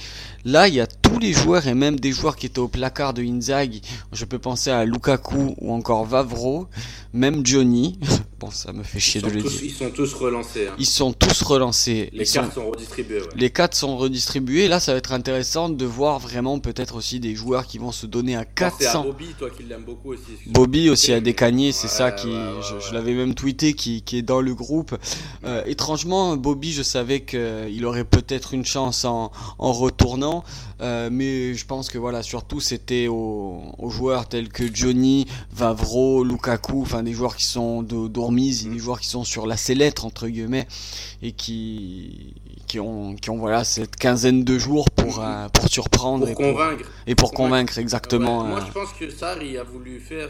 Là, 0.47 0.69
il 0.69 0.75
y 0.75 0.81
a 0.81 0.87
tous 0.87 1.19
les 1.19 1.35
joueurs 1.35 1.67
et 1.67 1.75
même 1.75 2.01
des 2.01 2.13
joueurs 2.13 2.37
qui 2.37 2.47
étaient 2.47 2.61
au 2.61 2.69
placard 2.69 3.13
de 3.13 3.23
Inzaghi. 3.23 3.83
Je 4.13 4.25
peux 4.25 4.39
penser 4.39 4.71
à 4.71 4.87
Lukaku 4.87 5.55
ou 5.59 5.73
encore 5.73 6.07
Vavro, 6.07 6.69
même 7.13 7.45
Johnny. 7.45 7.99
Bon, 8.41 8.51
ça 8.51 8.73
me 8.73 8.83
fait 8.83 9.01
chier 9.01 9.21
de 9.21 9.29
le 9.29 9.43
dire. 9.43 9.63
Ils 9.63 9.71
sont 9.71 9.91
tous 9.91 10.15
relancés. 10.15 10.69
Hein. 10.69 10.75
Ils 10.79 10.87
sont 10.87 11.13
tous 11.13 11.43
relancés. 11.43 12.09
Les 12.15 12.25
cartes 12.25 12.55
sont, 12.55 12.71
redistribuées. 12.71 13.21
Les 13.37 13.51
cartes 13.51 13.75
sont 13.75 13.99
redistribuées. 13.99 14.67
Là, 14.67 14.81
ça 14.81 14.93
va 14.93 14.99
être 14.99 15.13
intéressant 15.13 15.69
de 15.69 15.85
voir 15.85 16.19
vraiment 16.19 16.59
peut-être 16.59 16.97
aussi 16.97 17.21
des 17.21 17.35
joueurs 17.35 17.67
qui 17.67 17.77
vont 17.77 17.93
se 17.93 18.07
donner 18.07 18.37
à 18.37 18.47
400. 18.47 19.01
À 19.01 19.03
Bobby, 19.03 19.27
toi 19.39 19.51
qui 19.51 19.65
l'aimes 19.65 19.85
beaucoup 19.85 20.15
aussi. 20.15 20.23
Bobby 20.47 20.89
aussi 20.89 21.13
a 21.13 21.21
décagné, 21.21 21.73
c'est 21.73 21.89
ça 21.89 22.13
qui. 22.13 22.31
je, 22.31 22.95
l'avais 22.95 23.13
même 23.13 23.35
tweeté, 23.35 23.75
qui, 23.75 24.01
qui, 24.01 24.17
est 24.17 24.23
dans 24.23 24.41
le 24.41 24.55
groupe. 24.55 24.97
Euh, 25.45 25.63
étrangement, 25.67 26.35
Bobby, 26.39 26.73
je 26.73 26.83
savais 26.83 27.21
qu'il 27.21 27.85
aurait 27.85 28.05
peut-être 28.05 28.55
une 28.55 28.65
chance 28.65 29.05
en, 29.05 29.33
en 29.59 29.73
retournant. 29.75 30.45
Euh, 30.81 31.11
mais 31.13 31.55
je 31.55 31.67
pense 31.67 31.91
que 31.91 31.99
voilà, 31.99 32.23
surtout 32.23 32.61
c'était 32.61 33.07
aux, 33.09 33.75
joueurs 33.89 34.29
tels 34.29 34.49
que 34.49 34.65
Johnny, 34.73 35.27
Vavro, 35.53 36.25
Lukaku, 36.25 36.83
enfin 36.83 37.03
des 37.03 37.13
joueurs 37.13 37.37
qui 37.37 37.45
sont 37.45 37.83
de, 37.83 38.19
dormis, 38.31 38.65
des 38.65 38.79
joueurs 38.79 39.01
qui 39.01 39.09
sont 39.09 39.25
sur 39.25 39.47
la 39.47 39.57
sellette 39.57 40.05
entre 40.05 40.29
guillemets 40.29 40.67
et 41.23 41.33
qui 41.33 42.35
qui 42.67 42.79
ont, 42.79 43.17
qui 43.17 43.31
ont 43.31 43.39
voilà 43.39 43.65
cette 43.65 43.97
quinzaine 43.97 44.45
de 44.45 44.57
jours 44.57 44.89
pour, 44.91 45.21
euh, 45.21 45.49
pour 45.49 45.69
surprendre 45.69 46.27
pour 46.27 46.31
et, 46.31 46.53
convaincre. 46.53 46.83
Pour, 46.85 46.93
et 47.07 47.15
pour 47.17 47.33
convaincre 47.33 47.79
exactement. 47.79 48.45
moi, 48.45 48.61
euh. 48.61 48.67
je 48.67 48.73
pense 48.73 48.93
que 48.93 49.11
Sarri 49.11 49.59
a 49.59 49.65
voulu 49.65 49.99
faire 49.99 50.29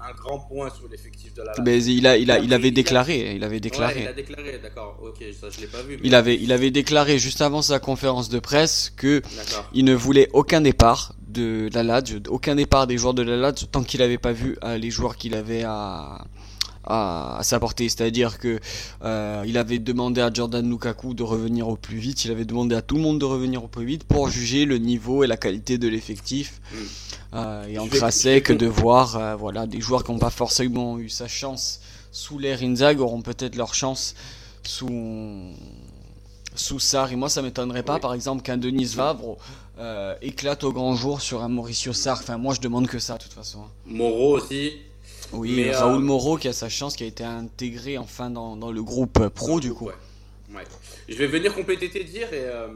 un, 0.00 0.12
grand 0.12 0.40
point 0.40 0.68
sur 0.70 0.88
l'effectif 0.88 1.32
de 1.34 1.42
la. 1.42 1.52
Mais 1.64 1.82
il 1.82 2.06
a, 2.06 2.16
il 2.18 2.30
a, 2.30 2.38
il 2.38 2.52
avait 2.52 2.70
déclaré, 2.70 3.34
il 3.34 3.44
avait 3.44 3.60
déclaré. 3.60 4.02
il 4.02 4.08
a 4.08 4.12
déclaré, 4.12 4.58
d'accord. 4.62 4.98
Ok, 5.02 5.24
ça 5.38 5.48
je 5.50 5.60
l'ai 5.60 5.66
pas 5.66 5.82
vu. 5.82 5.98
Il 6.02 6.14
avait, 6.14 6.36
il 6.36 6.52
avait 6.52 6.70
déclaré 6.70 7.18
juste 7.18 7.40
avant 7.40 7.62
sa 7.62 7.78
conférence 7.78 8.28
de 8.28 8.38
presse 8.38 8.92
que 8.96 9.22
il 9.72 9.84
ne 9.84 9.94
voulait 9.94 10.28
aucun 10.32 10.60
départ 10.60 11.14
de 11.28 11.68
la 11.72 11.82
Lazio, 11.82 12.20
aucun 12.28 12.56
départ 12.56 12.86
des 12.86 12.98
joueurs 12.98 13.14
de 13.14 13.22
la 13.22 13.36
Lazio 13.36 13.66
tant 13.70 13.82
qu'il 13.82 14.00
n'avait 14.00 14.18
pas 14.18 14.32
vu 14.32 14.56
euh, 14.64 14.78
les 14.78 14.90
joueurs 14.90 15.16
qu'il 15.16 15.34
avait 15.34 15.62
à, 15.62 16.24
à, 16.88 17.38
sa 17.42 17.60
portée. 17.60 17.88
C'est-à-dire 17.88 18.38
que 18.38 18.58
euh, 19.04 19.44
il 19.46 19.56
avait 19.58 19.78
demandé 19.78 20.20
à 20.20 20.32
Jordan 20.32 20.68
Lukaku 20.68 21.14
de 21.14 21.22
revenir 21.22 21.68
au 21.68 21.76
plus 21.76 21.98
vite. 21.98 22.24
Il 22.24 22.30
avait 22.32 22.44
demandé 22.44 22.74
à 22.74 22.82
tout 22.82 22.96
le 22.96 23.02
monde 23.02 23.20
de 23.20 23.24
revenir 23.24 23.62
au 23.62 23.68
plus 23.68 23.84
vite 23.84 24.04
pour 24.04 24.28
juger 24.28 24.64
le 24.64 24.78
niveau 24.78 25.22
et 25.22 25.26
la 25.26 25.36
qualité 25.36 25.78
de 25.78 25.88
l'effectif. 25.88 26.60
Mm. 26.72 26.76
Euh, 27.34 27.66
et 27.68 27.78
en 27.78 27.86
tracé 27.86 28.40
que 28.40 28.54
de 28.54 28.66
voir 28.66 29.36
voilà 29.36 29.66
des 29.66 29.80
joueurs 29.82 30.02
qui 30.02 30.12
n'ont 30.12 30.18
pas 30.18 30.30
forcément 30.30 30.98
eu 30.98 31.10
sa 31.10 31.28
chance 31.28 31.80
sous 32.10 32.38
l'air 32.38 32.62
Inzag 32.62 33.00
auront 33.00 33.20
peut-être 33.20 33.54
leur 33.54 33.74
chance 33.74 34.14
sous 34.62 34.88
sous 36.54 36.78
Sarr. 36.80 37.12
Et 37.12 37.16
moi, 37.16 37.28
ça 37.28 37.42
m'étonnerait 37.42 37.82
pas, 37.82 37.98
par 37.98 38.14
exemple, 38.14 38.42
qu'un 38.42 38.56
Denis 38.56 38.94
Vavre 38.96 39.36
euh, 39.78 40.14
éclate 40.22 40.64
au 40.64 40.72
grand 40.72 40.94
jour 40.94 41.20
sur 41.20 41.42
un 41.42 41.48
Mauricio 41.48 41.92
Sarr. 41.92 42.18
Enfin, 42.20 42.36
moi, 42.36 42.54
je 42.54 42.60
demande 42.60 42.88
que 42.88 42.98
ça, 42.98 43.16
de 43.16 43.22
toute 43.22 43.32
façon. 43.32 43.60
Moreau 43.86 44.36
aussi. 44.36 44.72
Oui, 45.32 45.70
Raoul 45.70 45.96
euh, 45.96 45.98
Moreau 46.04 46.36
qui 46.36 46.48
a 46.48 46.52
sa 46.52 46.68
chance, 46.68 46.96
qui 46.96 47.04
a 47.04 47.06
été 47.06 47.24
intégré 47.24 47.98
enfin 47.98 48.30
dans, 48.30 48.56
dans 48.56 48.72
le 48.72 48.82
groupe 48.82 49.28
pro, 49.28 49.60
du 49.60 49.72
coup. 49.74 49.86
Ouais. 49.86 50.64
Je 51.08 51.16
vais 51.16 51.26
venir 51.26 51.54
compléter 51.54 51.90
tes 51.90 52.04
dires. 52.04 52.32
Et 52.32 52.44
euh, 52.44 52.68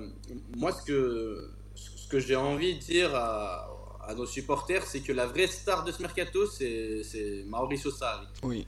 moi, 0.56 0.72
ce 0.72 0.82
que, 0.82 1.50
ce 1.74 2.08
que 2.08 2.20
j'ai 2.20 2.36
envie 2.36 2.74
de 2.74 2.80
dire 2.80 3.14
à, 3.14 3.68
à 4.06 4.14
nos 4.14 4.26
supporters, 4.26 4.84
c'est 4.86 5.00
que 5.00 5.12
la 5.12 5.26
vraie 5.26 5.46
star 5.46 5.84
de 5.84 5.92
ce 5.92 6.02
mercato, 6.02 6.46
c'est 6.46 7.44
Mauricio 7.46 7.90
Sarri. 7.90 8.26
Oui. 8.42 8.66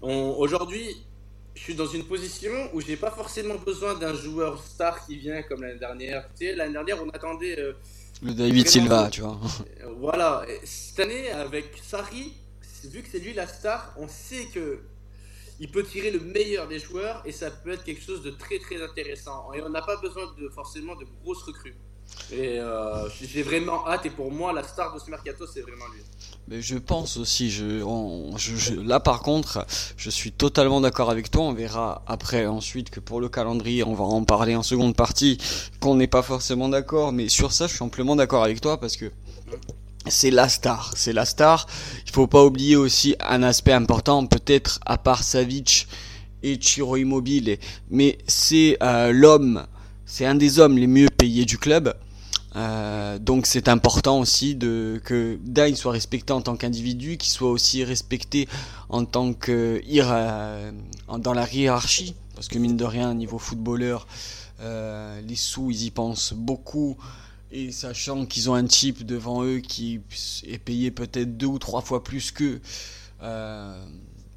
Aujourd'hui, 0.00 0.96
je 1.54 1.62
suis 1.62 1.74
dans 1.74 1.86
une 1.86 2.04
position 2.04 2.52
où 2.72 2.80
j'ai 2.80 2.96
pas 2.96 3.10
forcément 3.10 3.54
besoin 3.54 3.94
d'un 3.94 4.14
joueur 4.14 4.62
star 4.62 5.06
qui 5.06 5.16
vient 5.16 5.42
comme 5.42 5.62
l'année 5.62 5.78
dernière. 5.78 6.28
Tu 6.38 6.46
sais, 6.46 6.54
l'année 6.54 6.72
dernière, 6.72 7.02
on 7.02 7.08
attendait. 7.10 7.58
Euh, 7.58 7.72
le 8.22 8.34
David 8.34 8.68
Silva, 8.68 9.08
tu 9.10 9.22
vois. 9.22 9.38
Euh, 9.82 9.94
voilà. 9.98 10.44
cette 10.64 11.00
année, 11.00 11.30
avec 11.30 11.80
Sarri, 11.82 12.32
vu 12.88 13.02
que 13.02 13.08
c'est 13.10 13.18
lui 13.18 13.32
la 13.32 13.46
star, 13.46 13.94
on 13.96 14.08
sait 14.08 14.46
que 14.46 14.80
il 15.60 15.70
peut 15.70 15.84
tirer 15.84 16.10
le 16.10 16.20
meilleur 16.20 16.66
des 16.66 16.78
joueurs 16.78 17.22
et 17.24 17.32
ça 17.32 17.50
peut 17.50 17.72
être 17.72 17.84
quelque 17.84 18.02
chose 18.02 18.22
de 18.22 18.30
très 18.30 18.58
très 18.58 18.82
intéressant. 18.82 19.52
Et 19.52 19.62
on 19.62 19.68
n'a 19.68 19.82
pas 19.82 19.96
besoin 19.96 20.24
de 20.38 20.48
forcément 20.48 20.96
de 20.96 21.06
grosses 21.22 21.42
recrues. 21.44 21.76
Et 22.32 22.58
euh, 22.58 23.08
j'ai 23.08 23.42
vraiment 23.42 23.86
hâte. 23.88 24.06
Et 24.06 24.10
pour 24.10 24.30
moi, 24.30 24.52
la 24.52 24.62
star 24.62 24.94
de 24.94 24.98
ce 24.98 25.10
mercato, 25.10 25.46
c'est 25.46 25.60
vraiment 25.60 25.86
lui. 25.94 26.02
Mais 26.48 26.60
je 26.60 26.76
pense 26.76 27.16
aussi, 27.16 27.50
je, 27.50 27.80
je, 28.36 28.74
là 28.74 29.00
par 29.00 29.20
contre, 29.20 29.64
je 29.96 30.10
suis 30.10 30.32
totalement 30.32 30.80
d'accord 30.80 31.10
avec 31.10 31.30
toi. 31.30 31.42
On 31.44 31.52
verra 31.52 32.02
après 32.06 32.46
ensuite 32.46 32.90
que 32.90 33.00
pour 33.00 33.20
le 33.20 33.28
calendrier, 33.28 33.84
on 33.84 33.94
va 33.94 34.04
en 34.04 34.24
parler 34.24 34.56
en 34.56 34.62
seconde 34.62 34.96
partie, 34.96 35.38
qu'on 35.80 35.94
n'est 35.94 36.08
pas 36.08 36.22
forcément 36.22 36.68
d'accord. 36.68 37.12
Mais 37.12 37.28
sur 37.28 37.52
ça, 37.52 37.66
je 37.66 37.74
suis 37.74 37.82
amplement 37.82 38.16
d'accord 38.16 38.44
avec 38.44 38.60
toi 38.60 38.78
parce 38.78 38.96
que 38.96 39.10
c'est 40.08 40.30
la 40.30 40.48
star, 40.48 40.92
c'est 40.96 41.12
la 41.12 41.24
star. 41.24 41.66
Il 42.06 42.12
faut 42.12 42.26
pas 42.26 42.44
oublier 42.44 42.76
aussi 42.76 43.16
un 43.20 43.42
aspect 43.42 43.72
important, 43.72 44.26
peut-être 44.26 44.80
à 44.86 44.98
part 44.98 45.22
Savic 45.22 45.86
et 46.42 46.58
Chiro 46.60 46.96
Immobile, 46.96 47.58
mais 47.90 48.18
c'est 48.26 48.76
euh, 48.82 49.12
l'homme, 49.12 49.66
c'est 50.04 50.26
un 50.26 50.34
des 50.34 50.58
hommes 50.58 50.76
les 50.76 50.86
mieux 50.86 51.08
payés 51.08 51.44
du 51.44 51.58
club. 51.58 51.94
Euh, 52.56 53.18
donc 53.18 53.46
c'est 53.46 53.68
important 53.68 54.20
aussi 54.20 54.54
de 54.54 55.00
que 55.04 55.38
Dai 55.42 55.74
soit 55.74 55.92
respecté 55.92 56.32
en 56.32 56.40
tant 56.40 56.56
qu'individu, 56.56 57.16
qu'il 57.16 57.32
soit 57.32 57.50
aussi 57.50 57.82
respecté 57.82 58.48
en 58.88 59.04
tant 59.04 59.32
que 59.32 59.82
euh, 59.84 60.72
dans 61.18 61.32
la 61.32 61.52
hiérarchie, 61.52 62.14
parce 62.34 62.48
que 62.48 62.58
mine 62.58 62.76
de 62.76 62.84
rien, 62.84 63.14
niveau 63.14 63.38
footballeur, 63.38 64.06
euh, 64.60 65.20
les 65.26 65.34
sous 65.34 65.70
ils 65.72 65.84
y 65.86 65.90
pensent 65.90 66.32
beaucoup 66.32 66.96
et 67.54 67.70
sachant 67.70 68.26
qu'ils 68.26 68.50
ont 68.50 68.54
un 68.54 68.66
type 68.66 69.06
devant 69.06 69.44
eux 69.44 69.60
qui 69.60 70.00
est 70.44 70.58
payé 70.58 70.90
peut-être 70.90 71.36
deux 71.36 71.46
ou 71.46 71.58
trois 71.60 71.80
fois 71.82 72.02
plus 72.02 72.32
qu'eux. 72.32 72.60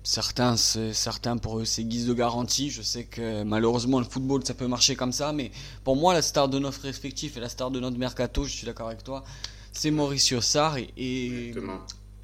Certains, 0.03 0.55
certains 0.55 1.35
pour 1.37 1.59
eux, 1.59 1.65
c'est 1.65 1.83
guise 1.83 2.05
de 2.07 2.13
garantie. 2.13 2.69
Je 2.69 2.81
sais 2.81 3.03
que 3.03 3.43
malheureusement, 3.43 3.99
le 3.99 4.05
football, 4.05 4.45
ça 4.45 4.53
peut 4.53 4.67
marcher 4.67 4.95
comme 4.95 5.11
ça. 5.11 5.33
Mais 5.33 5.51
pour 5.83 5.97
moi, 5.97 6.13
la 6.13 6.21
star 6.21 6.47
de 6.47 6.59
notre 6.59 6.81
respectif 6.81 7.35
et 7.35 7.39
la 7.41 7.49
star 7.49 7.71
de 7.71 7.79
notre 7.79 7.97
mercato, 7.97 8.45
je 8.45 8.51
suis 8.51 8.65
d'accord 8.65 8.87
avec 8.87 9.03
toi, 9.03 9.25
c'est 9.73 9.91
Mauricio 9.91 10.39
Sarr. 10.39 10.77
Et, 10.95 11.53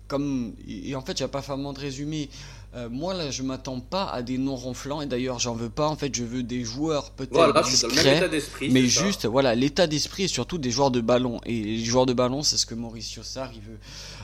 comme, 0.08 0.54
et 0.68 0.96
en 0.96 1.02
fait, 1.02 1.14
il 1.14 1.24
n'y 1.24 1.26
a 1.26 1.30
pas 1.30 1.42
vraiment 1.42 1.74
de 1.74 1.80
résumé. 1.80 2.30
Euh, 2.76 2.90
moi, 2.90 3.14
là, 3.14 3.30
je 3.30 3.44
m'attends 3.44 3.80
pas 3.80 4.06
à 4.06 4.24
des 4.24 4.38
noms 4.38 4.56
ronflants. 4.56 5.02
Et 5.02 5.06
d'ailleurs, 5.06 5.40
j'en 5.40 5.54
veux 5.54 5.70
pas. 5.70 5.88
En 5.88 5.96
fait, 5.96 6.14
je 6.16 6.24
veux 6.24 6.42
des 6.42 6.64
joueurs 6.64 7.12
peut-être 7.12 7.62
discrets. 7.64 8.30
mais 8.72 8.88
juste, 8.88 9.26
voilà, 9.26 9.54
l'état 9.54 9.86
d'esprit 9.86 10.24
et 10.24 10.28
surtout 10.28 10.58
des 10.58 10.72
joueurs 10.72 10.92
de 10.92 11.02
ballon. 11.02 11.40
Et 11.46 11.62
les 11.62 11.84
joueurs 11.84 12.06
de 12.06 12.14
ballon, 12.14 12.42
c'est 12.42 12.58
ce 12.58 12.66
que 12.66 12.76
Mauricio 12.76 13.22
Sarr, 13.22 13.52
il 13.54 13.62
veut. 13.62 13.80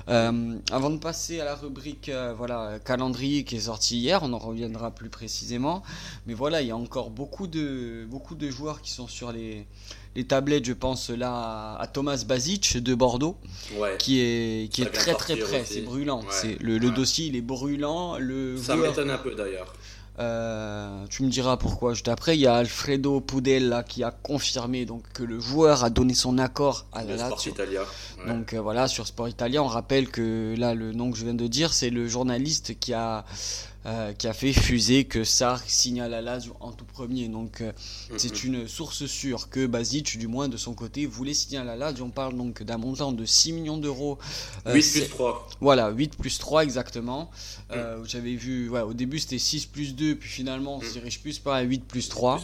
Euh, 0.10 0.56
avant 0.72 0.90
de 0.90 0.98
passer 0.98 1.40
à 1.40 1.46
la 1.46 1.56
rubrique 1.56 2.10
euh, 2.10 2.34
voilà, 2.36 2.80
calendrier 2.84 3.44
qui 3.44 3.58
est 3.58 3.62
sorti 3.62 4.00
hier, 4.00 4.22
on 4.24 4.34
en 4.34 4.40
reviendra 4.40 4.92
plus 4.92 5.10
précisément. 5.10 5.84
Mais 6.26 6.34
voilà, 6.34 6.62
il 6.62 6.68
y 6.68 6.72
a 6.72 6.78
encore 6.78 7.12
beaucoup 7.12 7.48
de, 7.48 8.06
beaucoup 8.10 8.36
de 8.36 8.50
joueurs 8.50 8.82
qui 8.82 8.92
sont 8.92 9.08
sur 9.08 9.32
les, 9.32 9.68
les 10.16 10.26
tablettes. 10.26 10.66
Je 10.66 10.74
pense 10.74 11.10
là 11.10 11.76
à, 11.80 11.88
Thomas 11.88 12.24
Basic 12.28 12.78
de 12.78 12.96
Bordeaux, 12.96 13.38
qui 14.00 14.20
est, 14.20 14.72
qui 14.72 14.82
est 14.82 14.92
très 14.92 15.14
très 15.14 15.36
près. 15.36 15.64
C'est 15.66 15.82
brûlant. 15.82 16.24
C'est 16.32 16.60
le, 16.60 16.78
le 16.80 16.90
dossier, 16.90 17.28
il 17.28 17.36
est 17.36 17.42
brûlant. 17.42 18.18
Le 18.18 18.58
Ça 18.58 18.76
m'étonne 18.76 19.12
un 19.12 19.18
peu 19.18 19.36
d'ailleurs. 19.36 19.74
Euh, 20.20 21.06
tu 21.10 21.24
me 21.24 21.30
diras 21.30 21.56
pourquoi 21.56 21.94
juste 21.94 22.10
après. 22.10 22.36
Il 22.36 22.42
y 22.42 22.48
a 22.48 22.56
Alfredo 22.56 23.22
Pudella 23.22 23.84
qui 23.84 24.04
a 24.04 24.12
confirmé 24.12 24.86
donc 24.86 25.04
que 25.14 25.24
le 25.24 25.40
joueur 25.40 25.86
a 25.86 25.90
donné 25.90 26.14
son 26.14 26.38
accord 26.38 26.88
à 26.92 27.04
la 27.06 27.16
Lazio. 27.16 27.54
Donc 28.28 28.54
euh, 28.54 28.60
voilà, 28.60 28.90
sur 28.90 29.08
Sport 29.08 29.30
Italia, 29.30 29.64
on 29.64 29.68
rappelle 29.68 30.10
que 30.10 30.56
là, 30.58 30.74
le 30.74 30.92
nom 30.92 31.12
que 31.12 31.18
je 31.18 31.24
viens 31.24 31.34
de 31.34 31.48
dire, 31.48 31.72
c'est 31.72 31.90
le 31.90 32.08
journaliste 32.08 32.78
qui 32.80 32.94
a 32.94 33.24
euh, 33.86 34.12
qui 34.12 34.28
a 34.28 34.34
fait 34.34 34.52
fuser 34.52 35.06
que 35.06 35.24
Sarr 35.24 35.62
signe 35.66 36.02
à 36.02 36.10
la 36.10 36.22
Lazio 36.22 36.54
en 36.60 36.74
tout 36.74 36.84
premier. 36.84 37.30
Donc 37.30 37.62
euh, 37.62 37.72
c'est 38.18 38.44
une 38.44 38.68
source 38.68 39.06
sûre 39.06 39.50
que 39.50 39.68
Basic, 39.68 40.18
du 40.18 40.28
moins 40.28 40.50
de 40.50 40.58
son 40.58 40.74
côté, 40.74 41.06
voulait 41.06 41.34
signer 41.34 41.60
à 41.60 41.64
la 41.64 41.78
Lazio. 41.78 42.04
On 42.04 42.10
parle 42.10 42.36
donc 42.36 42.62
d'un 42.62 42.78
montant 42.78 43.14
de 43.14 43.24
6 43.24 43.54
millions 43.54 43.78
d'euros. 43.78 44.18
8 44.66 44.92
plus 44.92 45.10
3. 45.10 45.48
Voilà, 45.62 45.92
8 45.92 46.18
plus 46.18 46.40
3 46.40 46.64
exactement. 46.64 47.32
Mm. 47.70 48.04
J'avais 48.04 48.36
vu, 48.36 48.70
ouais, 48.70 48.82
au 48.82 48.94
début 48.94 49.18
c'était 49.18 49.40
6 49.40 49.68
plus 49.68 49.96
2, 49.96 50.16
puis 50.16 50.30
finalement 50.30 50.76
on 50.76 50.82
se 50.82 50.90
mm. 50.90 50.94
dirige 50.94 51.22
plus 51.22 51.40
par 51.40 51.62
8 51.62 51.86
plus 51.86 52.10
3. 52.10 52.42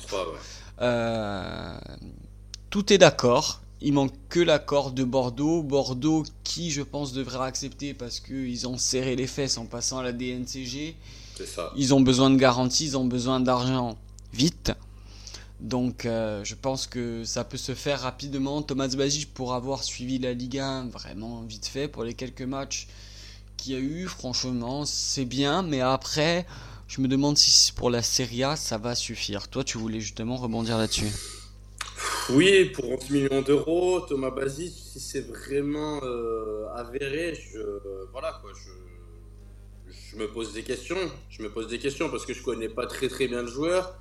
tout 2.70 2.94
est 2.94 2.98
d'accord. 2.98 3.62
Il 3.82 3.92
manque 3.92 4.13
que 4.30 4.39
l'accord 4.39 4.92
de 4.92 5.04
Bordeaux. 5.04 5.62
Bordeaux 5.62 6.24
qui, 6.46 6.72
je 6.72 6.82
pense, 6.82 7.12
devrait 7.12 7.46
accepter 7.46 7.94
parce 7.94 8.22
qu'ils 8.22 8.68
ont 8.68 8.77
serré 8.77 9.18
les 9.18 9.27
fesses 9.27 9.58
en 9.58 9.65
passant 9.65 10.00
à 10.00 10.04
la 10.04 10.13
DNCG. 10.13 10.96
Ça. 11.44 11.74
Ils 11.75 11.94
ont 11.94 12.01
besoin 12.01 12.30
de 12.30 12.38
garanties, 12.38 12.86
ils 12.86 12.98
ont 12.98 13.06
besoin 13.06 13.39
d'argent 13.39 13.98
vite. 14.34 14.72
Donc 15.60 16.06
euh, 16.06 16.44
je 16.44 16.56
pense 16.56 16.86
que 16.86 17.24
ça 17.24 17.44
peut 17.44 17.58
se 17.58 17.74
faire 17.74 18.01
rapidement. 18.01 18.62
Thomas 18.62 18.89
Basic 18.89 19.34
pour 19.34 19.54
avoir 19.54 19.84
suivi 19.84 20.20
la 20.20 20.34
Ligue 20.34 20.60
1 20.60 20.88
vraiment 20.88 21.42
vite 21.44 21.68
fait 21.68 21.88
pour 21.88 22.04
les 22.04 22.13
quelques 22.13 22.42
matchs 22.42 22.88
qu'il 23.58 23.74
y 23.74 23.75
a 23.75 23.80
eu, 23.80 24.08
franchement 24.08 24.86
c'est 24.86 25.25
bien. 25.25 25.63
Mais 25.63 25.82
après 25.82 26.46
je 26.88 27.01
me 27.01 27.08
demande 27.08 27.38
si 27.38 27.72
pour 27.72 27.89
la 27.89 28.01
Serie 28.01 28.44
A 28.44 28.56
ça 28.56 28.77
va 28.77 28.96
suffire. 28.96 29.48
Toi 29.48 29.63
tu 29.63 29.77
voulais 29.77 30.00
justement 30.00 30.36
rebondir 30.36 30.77
là-dessus. 30.77 31.12
Oui, 32.30 32.65
pour 32.65 32.89
11 32.89 33.10
millions 33.12 33.42
d'euros, 33.42 34.01
Thomas 34.01 34.32
Basic, 34.32 34.74
si 34.74 35.00
c'est 35.00 35.22
vraiment 35.22 36.00
euh, 36.04 36.68
avéré, 36.75 37.36
je, 37.36 37.60
voilà 38.12 38.39
quoi, 38.42 38.51
je, 38.54 38.85
me 40.18 40.28
pose 40.28 40.54
des 40.54 40.64
questions. 40.64 40.98
Je 41.30 41.42
me 41.42 41.50
pose 41.50 41.68
des 41.68 41.80
questions 41.80 42.10
parce 42.10 42.25
que 42.25 42.34
je 42.34 42.44
connais 42.44 42.70
pas 42.70 42.88
très 42.88 43.08
très 43.08 43.28
bien 43.28 43.42
le 43.42 43.48
joueur, 43.48 44.00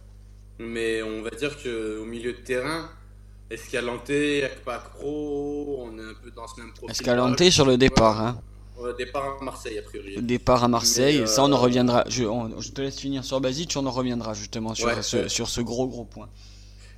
mais 0.59 1.03
on 1.03 1.23
va 1.23 1.31
dire 1.31 1.57
qu'au 1.63 2.05
milieu 2.05 2.33
de 2.33 2.39
terrain, 2.39 2.91
Escalante, 3.51 4.11
Akpakro, 4.11 5.85
on 5.87 5.99
est 5.99 6.03
un 6.03 6.15
peu 6.23 6.31
dans 6.31 6.47
ce 6.47 6.61
même 6.61 6.73
profil. 6.73 6.91
Escalante 6.91 7.51
sur 7.51 7.67
le 7.67 7.77
départ, 7.77 8.21
hein. 8.21 8.41
départ 8.97 9.39
à 9.41 9.45
Marseille, 9.45 9.79
a 9.79 9.83
priori. 9.83 10.21
Départ 10.23 10.65
à 10.65 10.69
Marseille, 10.69 11.27
ça 11.27 11.43
on 11.43 11.47
en 11.47 11.53
euh, 11.53 11.57
reviendra. 11.57 12.05
Je, 12.09 12.25
je, 12.59 12.71
te 12.71 12.81
laisse 12.81 12.99
finir 12.99 13.25
sur 13.25 13.41
Basic, 13.41 13.73
on 13.77 13.87
en 13.87 13.91
reviendra 13.91 14.35
justement 14.35 14.75
sur, 14.75 15.05
ce, 15.05 15.29
sur 15.29 15.49
ce 15.49 15.61
gros 15.61 15.87
gros 15.87 16.05
point. 16.05 16.29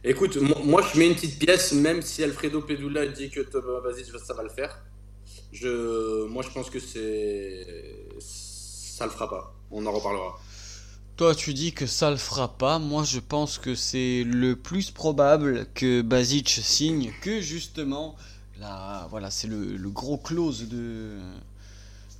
Écoute, 0.05 0.39
moi 0.65 0.83
je 0.83 0.99
mets 0.99 1.09
une 1.09 1.15
petite 1.15 1.39
pièce, 1.39 1.73
même 1.73 2.01
si 2.01 2.23
Alfredo 2.23 2.61
Pedula 2.61 3.07
dit 3.07 3.29
que 3.29 3.41
Thomas 3.41 3.81
Basic 3.83 4.07
ça 4.25 4.35
va 4.35 4.45
le 4.45 4.51
faire. 4.51 4.85
Je, 5.53 6.27
moi 6.27 6.45
je 6.45 6.51
pense 6.51 6.71
que 6.71 6.79
c'est. 6.79 8.06
Ça 8.97 9.05
le 9.05 9.11
fera 9.11 9.29
pas. 9.29 9.53
On 9.71 9.85
en 9.85 9.93
reparlera. 9.93 10.41
Toi 11.19 11.35
tu 11.35 11.53
dis 11.53 11.75
que 11.75 11.87
ça 11.87 12.11
le 12.11 12.17
fera 12.17 12.49
pas. 12.57 12.79
Moi 12.79 13.05
je 13.05 13.21
pense 13.21 13.59
que 13.59 13.75
c'est 13.75 14.25
le 14.25 14.57
plus 14.57 14.91
probable 14.91 15.67
que 15.75 16.01
Basic 16.01 16.49
signe 16.49 17.13
que 17.21 17.43
justement. 17.43 18.17
Là, 18.59 19.07
voilà, 19.11 19.31
c'est 19.31 19.49
le, 19.49 19.77
le 19.77 19.91
gros 19.91 20.17
close 20.17 20.67
de 20.71 21.19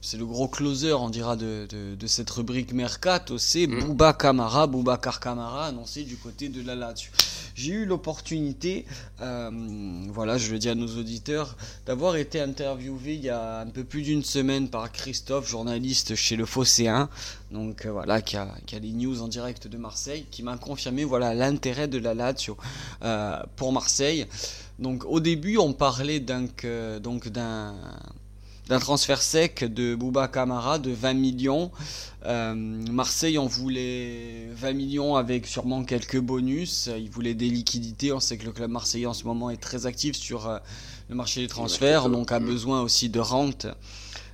c'est 0.03 0.19
le 0.19 0.27
gros 0.27 0.49
closer, 0.49 0.93
on 0.93 1.09
dira, 1.09 1.35
de, 1.35 1.67
de, 1.69 2.07
cette 2.07 2.31
rubrique 2.31 2.73
Mercato, 2.73 3.39
c'est 3.39 3.67
mmh. 3.67 3.81
Bouba 3.81 4.13
Kamara, 4.13 4.69
Boubacar 4.69 5.19
Kamara, 5.19 5.67
annoncé 5.67 6.05
du 6.05 6.17
côté 6.17 6.49
de 6.49 6.65
la 6.65 6.77
Lazio. 6.77 7.11
J'ai 7.57 7.73
eu 7.73 7.87
l'opportunité, 7.87 8.85
euh, 9.23 9.51
voilà, 10.11 10.37
je 10.37 10.53
le 10.53 10.59
dis 10.59 10.69
à 10.69 10.75
nos 10.75 10.99
auditeurs, 10.99 11.57
d'avoir 11.87 12.17
été 12.17 12.39
interviewé 12.39 13.15
il 13.15 13.25
y 13.25 13.31
a 13.31 13.61
un 13.61 13.67
peu 13.69 13.83
plus 13.83 14.03
d'une 14.03 14.23
semaine 14.23 14.69
par 14.69 14.93
Christophe, 14.93 15.49
journaliste 15.49 16.17
chez 16.17 16.37
Le 16.37 16.45
Phocéen, 16.45 17.09
donc 17.51 17.87
euh, 17.87 17.93
voilà, 17.93 18.21
qui 18.21 18.37
a, 18.37 18.55
les 18.73 18.93
news 18.93 19.23
en 19.23 19.29
direct 19.29 19.69
de 19.69 19.79
Marseille, 19.79 20.27
qui 20.31 20.43
m'a 20.43 20.59
confirmé 20.59 21.05
voilà 21.05 21.33
l'intérêt 21.33 21.89
de 21.89 21.97
la 21.97 22.13
Lazio 22.13 22.59
euh, 23.03 23.43
pour 23.57 23.73
Marseille. 23.73 24.27
Donc 24.79 25.07
au 25.07 25.21
début, 25.21 25.57
on 25.57 25.73
parlait 25.73 26.21
donc 26.21 26.67
d'un 26.67 27.75
d'un 28.69 28.79
transfert 28.81 29.23
sec 29.23 29.65
de 29.65 29.95
Bouba 29.95 30.29
Camara 30.29 30.79
de 30.79 30.91
20 30.91 31.15
millions. 31.15 31.71
Euh, 32.25 32.55
Marseille 32.55 33.39
en 33.39 33.47
voulait 33.47 34.49
20 34.55 34.73
millions 34.73 35.17
avec 35.17 35.47
sûrement 35.47 35.85
quelques 35.85 36.19
bonus. 36.19 36.91
Il 36.99 37.11
voulait 37.11 37.35
des 37.35 37.49
liquidités. 37.49 38.13
On 38.13 38.21
sait 38.21 38.37
que 38.37 38.45
le 38.45 38.53
club 38.53 38.71
marseillais 38.71 39.07
en 39.07 39.15
ce 39.15 39.25
moment 39.25 39.51
est 39.51 39.61
très 39.61 39.87
actif 39.87 40.17
sur 40.17 40.49
euh, 40.49 40.59
le 41.09 41.15
marché 41.15 41.43
des 41.43 41.49
transferts, 41.49 42.09
donc 42.09 42.33
a 42.33 42.41
besoin 42.41 42.83
aussi 42.83 43.09
de 43.09 43.21
rente. 43.21 43.67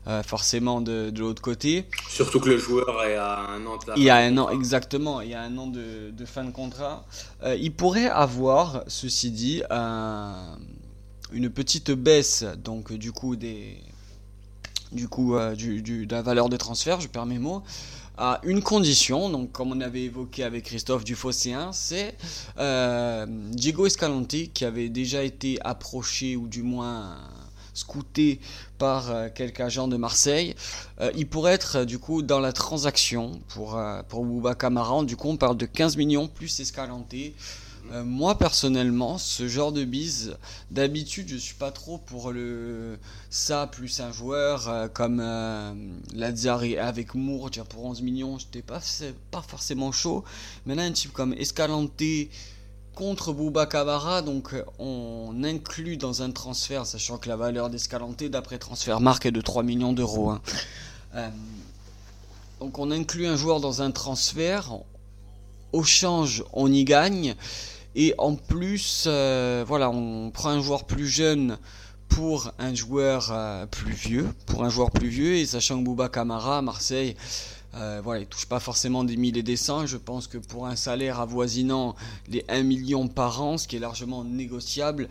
Euh, 0.09 0.25
forcément 0.25 0.81
de, 0.81 1.12
l'autre 1.17 1.41
côté. 1.41 1.87
Surtout 2.09 2.41
que 2.41 2.49
le 2.49 2.59
joueur 2.59 3.05
est 3.05 3.15
à 3.15 3.39
un 3.39 3.65
an 3.67 3.77
de 3.77 3.93
Il 3.97 4.03
y 4.03 4.11
a 4.11 4.17
un 4.17 4.37
an, 4.37 4.51
exactement, 4.51 5.21
il 5.21 5.31
y 5.31 5.35
a 5.35 5.43
un 5.43 5.57
an 5.57 5.69
de, 5.69 6.11
de 6.11 6.25
fin 6.25 6.43
de 6.43 6.51
contrat. 6.51 7.07
il 7.57 7.73
pourrait 7.73 8.09
avoir, 8.09 8.83
ceci 8.89 9.31
dit, 9.31 9.62
une 9.71 11.51
petite 11.51 11.93
baisse 11.93 12.45
donc 12.65 12.93
du 12.93 13.12
coup 13.12 13.37
des, 13.37 13.79
du 14.93 15.09
coup 15.09 15.37
euh, 15.37 15.55
de 15.55 16.11
la 16.11 16.23
valeur 16.23 16.49
des 16.49 16.59
transferts, 16.59 17.01
je 17.01 17.09
perds 17.09 17.27
mes 17.27 17.39
mots, 17.39 17.63
à 18.19 18.41
une 18.45 18.63
condition, 18.63 19.31
donc 19.31 19.53
comme 19.53 19.73
on 19.73 19.81
avait 19.81 20.03
évoqué 20.03 20.45
avec 20.45 20.65
Christophe 20.65 21.05
Dufosséen, 21.05 21.73
c'est 21.73 22.17
euh, 22.59 23.27
Diego 23.51 23.87
Escalante 23.87 24.35
qui 24.53 24.65
avait 24.65 24.89
déjà 24.89 25.23
été 25.23 25.59
approché 25.63 26.37
ou 26.37 26.47
du 26.47 26.63
moins 26.63 27.17
scouté 27.75 28.39
par 28.77 29.11
euh, 29.11 29.29
quelques 29.35 29.61
agents 29.61 29.89
de 29.89 29.97
Marseille. 29.97 30.55
il 31.17 31.27
pourrait 31.27 31.55
être 31.55 31.85
du 31.85 31.99
coup 31.99 32.23
dans 32.23 32.39
la 32.39 32.53
transaction 32.53 33.41
pour, 33.49 33.81
pour 34.09 34.25
Bouba 34.25 34.55
Camara. 34.55 35.03
Du 35.05 35.17
coup, 35.17 35.29
on 35.29 35.39
parle 35.39 35.57
de 35.57 35.67
15 35.67 35.97
millions 35.97 36.29
plus 36.29 36.61
Escalante 36.61 37.15
Euh, 37.91 38.05
moi 38.05 38.39
personnellement, 38.39 39.19
ce 39.19 39.49
genre 39.49 39.73
de 39.73 39.85
bise, 39.85 40.37
d'habitude 40.71 41.29
je 41.29 41.37
suis 41.37 41.55
pas 41.55 41.73
trop 41.73 41.99
pour 41.99 42.31
le 42.31 42.99
ça 43.29 43.67
plus 43.67 44.01
un 44.01 44.12
joueur 44.12 44.69
euh, 44.69 44.89
comme 44.89 45.21
euh, 45.21 45.75
Lazare 46.15 46.62
avec 46.81 47.15
Moore 47.15 47.51
déjà 47.51 47.65
pour 47.65 47.85
11 47.85 48.03
millions, 48.03 48.39
j'étais 48.39 48.62
pas 48.62 48.81
pas 49.31 49.43
forcément 49.43 49.91
chaud. 49.91 50.25
Mais 50.65 50.75
là 50.75 50.83
un 50.83 50.93
type 50.93 51.12
comme 51.12 51.33
Escalante 51.35 52.03
contre 52.95 53.33
Bouba 53.33 53.67
Camara, 53.67 54.23
donc 54.23 54.55
on 54.79 55.43
inclut 55.43 55.97
dans 55.97 56.23
un 56.23 56.31
transfert, 56.31 56.87
sachant 56.87 57.19
que 57.19 57.29
la 57.29 57.37
valeur 57.37 57.69
d'Escalante 57.69 58.23
d'après 58.25 58.59
transfert 58.59 59.01
marque 59.01 59.27
est 59.27 59.33
de 59.33 59.41
3 59.41 59.65
millions 59.65 59.93
d'euros. 59.93 60.31
Hein. 60.31 60.41
donc 62.61 62.79
on 62.79 62.91
inclut 62.91 63.27
un 63.27 63.37
joueur 63.37 63.61
dans 63.61 63.83
un 63.83 63.91
transfert, 63.91 64.73
au 65.73 65.83
change 65.83 66.45
on 66.52 66.73
y 66.73 66.85
gagne. 66.85 67.35
Et 67.95 68.14
en 68.19 68.37
plus, 68.37 69.05
euh, 69.07 69.64
voilà, 69.67 69.91
on 69.91 70.31
prend 70.31 70.49
un 70.49 70.62
joueur 70.62 70.85
plus 70.85 71.07
jeune 71.07 71.59
pour 72.09 72.52
un 72.59 72.75
joueur 72.75 73.29
euh, 73.33 73.67
plus 73.67 73.93
vieux, 73.93 74.29
pour 74.47 74.64
un 74.64 74.71
joueur 74.71 74.91
plus 74.91 75.09
vieux, 75.09 75.37
et 75.37 75.47
sachant 75.47 75.79
que 75.79 75.85
Bouba 75.85 76.09
Camara 76.09 76.62
Marseille, 76.62 77.17
euh, 77.75 78.00
voilà, 78.02 78.21
il 78.21 78.26
touche 78.26 78.47
pas 78.47 78.61
forcément 78.61 79.05
des 79.05 79.17
1000 79.17 79.37
et 79.37 79.43
des 79.43 79.57
100. 79.57 79.87
Je 79.87 79.97
pense 79.99 80.26
que 80.26 80.38
pour 80.38 80.67
un 80.67 80.76
salaire 80.76 81.21
avoisinant 81.21 81.95
les 82.29 82.45
1 82.49 82.62
million 82.62 83.09
par 83.09 83.43
an, 83.43 83.59
ce 83.59 83.69
qui 83.69 83.76
est 83.76 83.81
largement 83.81 84.25
négociable, 84.25 85.09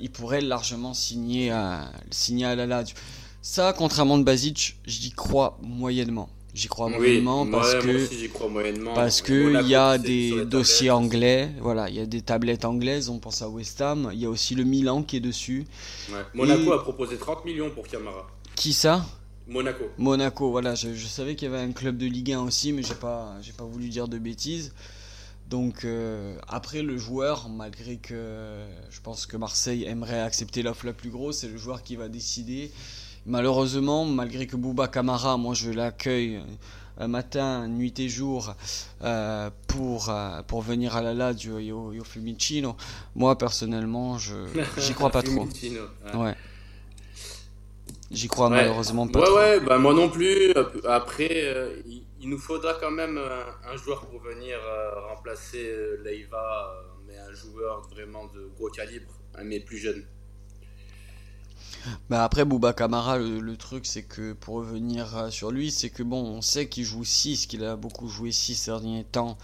il 0.00 0.10
pourrait 0.10 0.40
largement 0.40 0.94
signer, 0.94 1.54
signer 2.10 2.46
à 2.46 2.54
la. 2.54 2.84
Ça, 3.42 3.74
contrairement 3.76 4.18
de 4.18 4.24
Basic, 4.24 4.78
j'y 4.86 5.10
crois 5.10 5.58
moyennement. 5.62 6.30
J'y 6.52 6.68
crois 6.68 6.88
moyennement 6.88 7.46
parce 7.46 7.74
que 7.74 8.94
parce 8.94 9.22
que 9.22 9.62
il 9.62 9.68
y 9.68 9.74
a 9.74 9.98
des 9.98 10.44
dossiers 10.44 10.90
anglais, 10.90 11.50
voilà, 11.60 11.88
il 11.88 11.94
y 11.94 12.00
a 12.00 12.06
des 12.06 12.22
tablettes 12.22 12.64
anglaises. 12.64 13.08
On 13.08 13.18
pense 13.18 13.42
à 13.42 13.48
West 13.48 13.80
Ham. 13.80 14.10
Il 14.12 14.20
y 14.20 14.26
a 14.26 14.30
aussi 14.30 14.54
le 14.54 14.64
Milan 14.64 15.02
qui 15.02 15.16
est 15.16 15.20
dessus. 15.20 15.66
Monaco 16.34 16.72
a 16.72 16.82
proposé 16.82 17.16
30 17.16 17.44
millions 17.44 17.70
pour 17.70 17.86
Camara. 17.86 18.26
Qui 18.56 18.72
ça? 18.72 19.06
Monaco. 19.46 19.84
Monaco, 19.98 20.50
voilà. 20.50 20.74
Je, 20.74 20.94
savais 21.06 21.34
qu'il 21.34 21.50
y 21.50 21.54
avait 21.54 21.62
un 21.62 21.72
club 21.72 21.96
de 21.96 22.06
Ligue 22.06 22.32
1 22.32 22.40
aussi, 22.40 22.72
mais 22.72 22.82
j'ai 22.82 22.94
pas 22.94 23.36
j'ai 23.42 23.52
pas 23.52 23.64
voulu 23.64 23.88
dire 23.88 24.08
de 24.08 24.18
bêtises. 24.18 24.72
Donc 25.48 25.84
euh, 25.84 26.36
après 26.46 26.82
le 26.82 26.96
joueur, 26.96 27.48
malgré 27.48 27.96
que 27.96 28.64
je 28.90 29.00
pense 29.00 29.26
que 29.26 29.36
Marseille 29.36 29.84
aimerait 29.84 30.20
accepter 30.20 30.62
l'offre 30.62 30.86
la 30.86 30.92
plus 30.92 31.10
grosse, 31.10 31.38
c'est 31.38 31.48
le 31.48 31.56
joueur 31.56 31.82
qui 31.82 31.96
va 31.96 32.08
décider. 32.08 32.70
Malheureusement, 33.26 34.04
malgré 34.06 34.46
que 34.46 34.56
Bouba 34.56 34.88
Camara, 34.88 35.36
moi 35.36 35.54
je 35.54 35.70
l'accueille 35.70 36.40
euh, 37.00 37.06
matin, 37.06 37.66
nuit 37.68 37.98
et 37.98 38.08
jour 38.08 38.54
euh, 39.02 39.50
pour, 39.66 40.10
euh, 40.10 40.42
pour 40.42 40.60
venir 40.60 40.96
à 40.96 41.02
la 41.02 41.14
Lazio 41.14 41.58
et 41.58 41.72
au, 41.72 41.92
Fumicino, 42.04 42.76
moi 43.14 43.38
personnellement, 43.38 44.18
je 44.18 44.34
j'y 44.76 44.92
crois 44.92 45.10
pas 45.10 45.22
trop. 45.22 45.46
Ouais. 46.14 46.34
J'y 48.10 48.28
crois 48.28 48.50
malheureusement 48.50 49.06
pas 49.06 49.20
ouais, 49.20 49.26
trop. 49.26 49.36
Ouais, 49.36 49.60
bah 49.60 49.78
moi 49.78 49.94
non 49.94 50.08
plus. 50.08 50.52
Après, 50.86 51.74
il, 51.86 52.28
nous 52.28 52.38
faudra 52.38 52.74
quand 52.74 52.90
même 52.90 53.18
un, 53.18 53.76
joueur 53.76 54.04
pour 54.06 54.20
venir 54.20 54.58
remplacer 55.08 55.72
Leiva, 56.02 56.74
mais 57.06 57.16
un 57.16 57.32
joueur 57.32 57.82
vraiment 57.90 58.26
de 58.26 58.50
gros 58.56 58.68
calibre, 58.68 59.10
mais 59.42 59.60
plus 59.60 59.78
jeune. 59.78 60.04
Bah 62.08 62.24
après 62.24 62.44
Bouba 62.44 62.72
Kamara, 62.72 63.18
le, 63.18 63.56
truc 63.56 63.86
c'est 63.86 64.02
que 64.02 64.32
pour 64.32 64.56
revenir 64.56 65.16
euh, 65.16 65.30
sur 65.30 65.50
lui, 65.50 65.70
c'est 65.70 65.90
que 65.90 66.02
bon, 66.02 66.22
on 66.22 66.42
sait 66.42 66.68
qu'il 66.68 66.84
joue 66.84 67.04
6, 67.04 67.46
qu'il 67.46 67.64
a 67.64 67.76
beaucoup 67.76 68.08
joué 68.08 68.32
6 68.32 68.54
ces 68.54 68.70
derniers 68.70 69.04
temps 69.04 69.38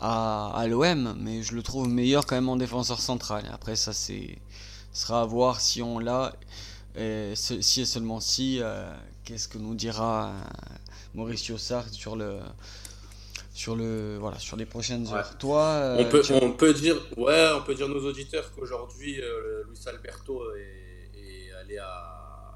à, 0.00 0.52
à 0.54 0.66
l'OM, 0.66 1.16
mais 1.20 1.42
je 1.42 1.54
le 1.54 1.62
trouve 1.62 1.88
meilleur 1.88 2.26
quand 2.26 2.34
même 2.34 2.48
en 2.48 2.56
défenseur 2.56 3.00
central. 3.00 3.44
Après 3.52 3.76
ça 3.76 3.92
c'est 3.92 4.38
sera 4.92 5.22
à 5.22 5.24
voir 5.24 5.60
si 5.60 5.82
on 5.82 5.98
l'a, 5.98 6.34
et 6.96 7.32
si 7.36 7.80
et 7.80 7.84
seulement 7.84 8.20
si, 8.20 8.58
euh, 8.60 8.92
qu'est-ce 9.24 9.48
que 9.48 9.58
nous 9.58 9.74
dira 9.74 10.28
euh, 10.28 10.32
Mauricio 11.14 11.58
Sarr 11.58 11.88
sur 11.90 12.16
le 12.16 12.38
sur 13.54 13.76
le 13.76 14.16
voilà 14.18 14.38
sur 14.38 14.56
les 14.56 14.66
prochaines 14.66 15.06
heures. 15.12 15.38
Toi, 15.38 15.96
on 15.98 16.04
peut 16.06 16.22
on 16.42 16.52
peut 16.52 16.74
dire 16.74 16.96
ouais 17.16 17.50
on 17.54 17.62
peut 17.62 17.74
dire 17.74 17.88
nos 17.88 18.04
auditeurs 18.04 18.52
qu'aujourd'hui 18.52 19.20
Luis 19.68 19.80
Alberto 19.86 20.42
est 20.56 20.89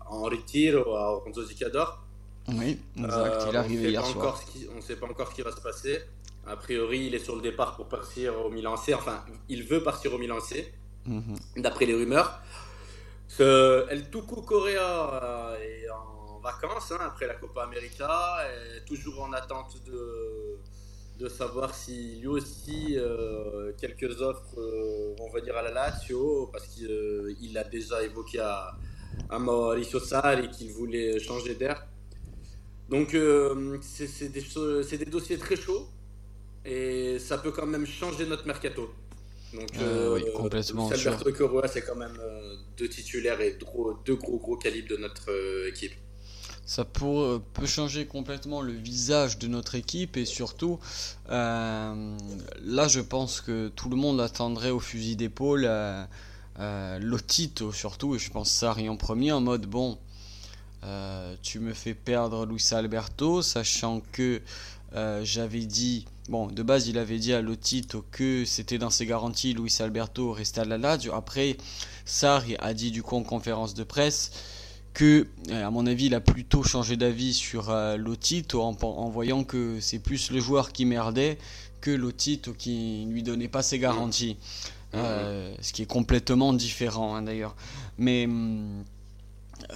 en 0.06 0.22
retiro 0.22 0.94
à 0.94 1.08
Ronzo 1.16 1.44
Zicador. 1.44 2.04
Oui, 2.48 2.78
exact. 2.96 3.44
il 3.48 3.54
est 3.54 3.56
euh, 3.56 3.58
arrivé 3.58 3.90
hier 3.90 4.04
soir. 4.04 4.40
on 4.72 4.76
ne 4.76 4.80
sait 4.80 4.96
pas 4.96 5.06
encore 5.06 5.30
ce 5.30 5.34
qui 5.34 5.42
va 5.42 5.52
se 5.52 5.60
passer. 5.60 6.02
A 6.46 6.56
priori, 6.56 7.06
il 7.06 7.14
est 7.14 7.24
sur 7.24 7.36
le 7.36 7.42
départ 7.42 7.74
pour 7.74 7.88
partir 7.88 8.38
au 8.44 8.50
Milan 8.50 8.76
C. 8.76 8.92
Enfin, 8.92 9.24
il 9.48 9.64
veut 9.64 9.82
partir 9.82 10.12
au 10.12 10.18
Milan 10.18 10.40
C, 10.40 10.72
mhm. 11.06 11.36
d'après 11.56 11.86
les 11.86 11.94
rumeurs. 11.94 12.40
El 13.38 14.10
Tuku 14.10 14.42
Correa 14.42 15.22
euh, 15.22 15.56
est 15.58 15.88
en 15.88 16.38
vacances 16.40 16.92
hein, 16.92 16.98
après 17.00 17.26
la 17.26 17.34
Copa 17.34 17.62
América, 17.62 18.36
est 18.76 18.84
toujours 18.84 19.22
en 19.22 19.32
attente 19.32 19.82
de, 19.86 20.58
de 21.18 21.28
savoir 21.30 21.74
si 21.74 22.20
lui 22.20 22.28
aussi 22.28 22.96
euh, 22.98 23.72
quelques 23.80 24.20
offres 24.20 24.60
vont 25.18 25.30
venir 25.30 25.56
à 25.56 25.62
la 25.62 25.70
Lazio, 25.70 26.50
parce 26.52 26.66
qu'il 26.66 27.56
a 27.56 27.64
déjà 27.64 28.02
évoqué 28.02 28.40
à, 28.40 28.76
à 29.30 29.38
Mauricio 29.38 30.00
Sarri 30.00 30.48
qu'il 30.50 30.72
voulait 30.72 31.18
changer 31.18 31.54
d'air. 31.54 31.86
Donc 32.90 33.14
euh, 33.14 33.78
c'est 33.82 34.28
des, 34.28 34.44
des, 34.98 35.04
dossiers 35.06 35.38
très 35.38 35.56
chauds 35.56 35.88
et 36.64 37.18
ça 37.18 37.38
peut 37.38 37.50
quand 37.50 37.66
même 37.66 37.86
changer 37.86 38.26
notre 38.26 38.46
mercato. 38.46 38.90
Donc 39.54 39.68
euh, 39.80 40.14
oui, 40.14 40.24
complètement. 40.34 40.90
Alberto 40.90 41.30
et 41.30 41.68
c'est 41.68 41.82
quand 41.82 41.96
même 41.96 42.18
euh, 42.20 42.56
deux 42.76 42.88
titulaires 42.88 43.40
et 43.40 43.58
deux 44.04 44.16
gros 44.16 44.38
gros 44.38 44.56
calibres 44.56 44.88
de 44.88 44.96
notre 44.96 45.30
équipe. 45.68 45.92
Ça 46.66 46.84
peut 46.86 47.40
changer 47.66 48.06
complètement 48.06 48.62
le 48.62 48.72
visage 48.72 49.38
de 49.38 49.48
notre 49.48 49.74
équipe 49.74 50.16
et 50.16 50.24
surtout, 50.24 50.78
là 51.28 51.94
je 52.88 53.00
pense 53.00 53.42
que 53.42 53.68
tout 53.68 53.90
le 53.90 53.96
monde 53.96 54.20
attendrait 54.20 54.70
au 54.70 54.80
fusil 54.80 55.14
d'épaule 55.14 55.66
euh, 55.66 56.04
Lotito 56.58 57.72
surtout, 57.72 58.14
et 58.14 58.18
je 58.18 58.30
pense 58.30 58.50
ça 58.50 58.76
en 58.88 58.96
premier, 58.96 59.32
en 59.32 59.40
mode 59.40 59.66
bon, 59.66 59.98
euh, 60.84 61.34
tu 61.42 61.60
me 61.60 61.72
fais 61.72 61.94
perdre 61.94 62.44
Luis 62.44 62.66
Alberto, 62.72 63.40
sachant 63.40 64.02
que 64.12 64.42
euh, 64.94 65.24
j'avais 65.24 65.64
dit, 65.64 66.04
bon, 66.28 66.46
de 66.46 66.62
base 66.62 66.88
il 66.88 66.98
avait 66.98 67.18
dit 67.18 67.32
à 67.32 67.40
Lotito 67.40 68.04
que 68.10 68.44
c'était 68.44 68.76
dans 68.76 68.90
ses 68.90 69.06
garanties, 69.06 69.54
Luis 69.54 69.74
Alberto 69.80 70.32
restait 70.32 70.60
à 70.60 70.64
la 70.64 70.76
Lazio. 70.76 71.14
Après, 71.14 71.56
Sarri 72.04 72.56
a 72.58 72.74
dit 72.74 72.90
du 72.90 73.02
coup 73.02 73.16
en 73.16 73.22
conférence 73.22 73.72
de 73.72 73.82
presse 73.82 74.32
que, 74.92 75.26
à 75.50 75.70
mon 75.70 75.86
avis, 75.86 76.06
il 76.06 76.14
a 76.14 76.20
plutôt 76.20 76.62
changé 76.62 76.96
d'avis 76.96 77.32
sur 77.32 77.74
Lotito 77.96 78.62
en, 78.62 79.08
voyant 79.08 79.42
que 79.42 79.80
c'est 79.80 79.98
plus 79.98 80.30
le 80.30 80.38
joueur 80.38 80.70
qui 80.70 80.84
merdait 80.84 81.38
que 81.80 81.90
Lotito 81.90 82.52
qui 82.52 83.04
ne 83.06 83.12
lui 83.12 83.22
donnait 83.24 83.48
pas 83.48 83.62
ses 83.62 83.78
garanties. 83.80 84.36
Euh, 84.94 85.54
ce 85.60 85.72
qui 85.72 85.82
est 85.82 85.86
complètement 85.86 86.52
différent 86.52 87.14
hein, 87.14 87.22
d'ailleurs. 87.22 87.56
Mais, 87.98 88.26
hum, 88.26 88.84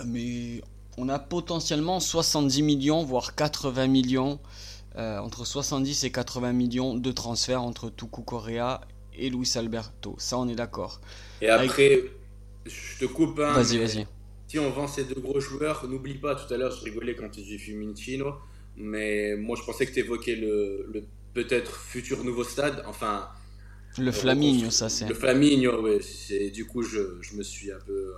mais 0.07 0.63
on 0.97 1.09
a 1.09 1.19
potentiellement 1.19 2.01
70 2.01 2.63
millions, 2.63 3.05
voire 3.05 3.35
80 3.35 3.87
millions, 3.87 4.39
euh, 4.97 5.19
entre 5.19 5.45
70 5.45 6.05
et 6.05 6.11
80 6.11 6.53
millions 6.53 6.95
de 6.95 7.13
transferts 7.13 7.63
entre 7.63 7.91
Tuku 7.91 8.23
Correa 8.23 8.81
et 9.17 9.31
Luis 9.31 9.51
Alberto. 9.57 10.15
Ça, 10.19 10.39
on 10.39 10.49
est 10.49 10.55
d'accord. 10.55 11.01
Et 11.41 11.49
après, 11.49 12.03
je 12.67 12.99
te 12.99 13.05
coupe 13.05 13.39
un. 13.39 13.53
Vas-y, 13.53 13.79
vas-y. 13.79 14.07
Si 14.49 14.59
on 14.59 14.71
vend 14.71 14.89
ces 14.89 15.05
deux 15.05 15.21
gros 15.21 15.41
joueurs, 15.41 15.87
n'oublie 15.89 16.15
pas, 16.15 16.35
tout 16.35 16.53
à 16.53 16.57
l'heure, 16.57 16.75
je 16.75 16.83
rigolais 16.83 17.15
quand 17.15 17.29
tu 17.29 17.43
dis 17.43 17.59
Fumicino, 17.59 18.37
mais 18.77 19.37
moi, 19.37 19.57
je 19.61 19.63
pensais 19.63 19.85
que 19.85 19.93
tu 19.93 20.01
évoquais 20.01 20.37
le, 20.37 20.87
le 20.93 21.05
peut-être 21.35 21.77
futur 21.77 22.25
nouveau 22.25 22.45
stade. 22.45 22.83
Enfin, 22.87 23.29
le 23.99 24.13
Flaminio, 24.13 24.71
ça 24.71 24.89
c'est. 24.89 25.09
Le 25.09 25.15
Flaminio, 25.15 25.83
oui. 25.83 26.51
Du 26.51 26.67
coup, 26.67 26.83
je, 26.83 27.21
je, 27.21 27.35
me 27.35 27.43
suis 27.43 27.73
un 27.73 27.79
peu, 27.87 28.15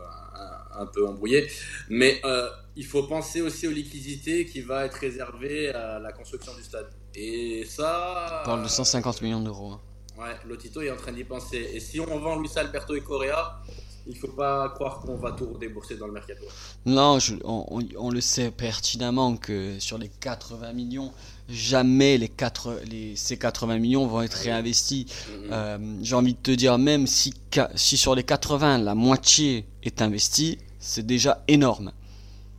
un, 0.76 0.86
peu 0.86 1.06
embrouillé. 1.06 1.48
Mais 1.88 2.20
euh, 2.24 2.48
il 2.76 2.84
faut 2.84 3.02
penser 3.04 3.40
aussi 3.40 3.66
aux 3.66 3.72
liquidités 3.72 4.46
qui 4.46 4.60
va 4.60 4.86
être 4.86 4.94
réservées 4.94 5.70
à 5.70 5.98
la 5.98 6.12
construction 6.12 6.54
du 6.54 6.62
stade. 6.62 6.90
Et 7.14 7.64
ça. 7.66 8.42
On 8.42 8.46
parle 8.46 8.62
de 8.62 8.68
150 8.68 9.22
millions 9.22 9.40
d'euros. 9.40 9.72
Hein. 9.72 9.80
Ouais, 10.18 10.36
Lotito 10.46 10.82
est 10.82 10.90
en 10.90 10.96
train 10.96 11.12
d'y 11.12 11.24
penser. 11.24 11.70
Et 11.72 11.80
si 11.80 11.98
on 12.00 12.18
vend 12.18 12.38
Luis 12.38 12.50
Alberto 12.56 12.94
et 12.94 13.00
Correa, 13.00 13.62
il 14.06 14.16
faut 14.16 14.28
pas 14.28 14.68
croire 14.70 15.00
qu'on 15.00 15.16
va 15.16 15.32
tout 15.32 15.56
débourser 15.58 15.96
dans 15.96 16.06
le 16.06 16.12
mercato. 16.12 16.44
Non, 16.84 17.18
on, 17.44 17.80
on, 17.96 18.10
le 18.10 18.20
sait 18.20 18.50
pertinemment 18.50 19.36
que 19.36 19.78
sur 19.78 19.98
les 19.98 20.08
80 20.08 20.72
millions, 20.72 21.12
jamais 21.50 22.18
les, 22.18 22.28
4, 22.28 22.80
les 22.88 23.16
ces 23.16 23.36
80 23.36 23.78
millions 23.78 24.06
vont 24.06 24.22
être 24.22 24.34
réinvestis. 24.34 25.06
Mm-hmm. 25.06 25.34
Euh, 25.52 25.78
j'ai 26.02 26.14
envie 26.14 26.34
de 26.34 26.38
te 26.38 26.50
dire, 26.50 26.78
même 26.78 27.06
si, 27.06 27.34
si 27.74 27.96
sur 27.96 28.14
les 28.14 28.24
80, 28.24 28.78
la 28.78 28.94
moitié 28.94 29.66
est 29.82 30.02
investie, 30.02 30.58
c'est 30.78 31.06
déjà 31.06 31.44
énorme. 31.48 31.92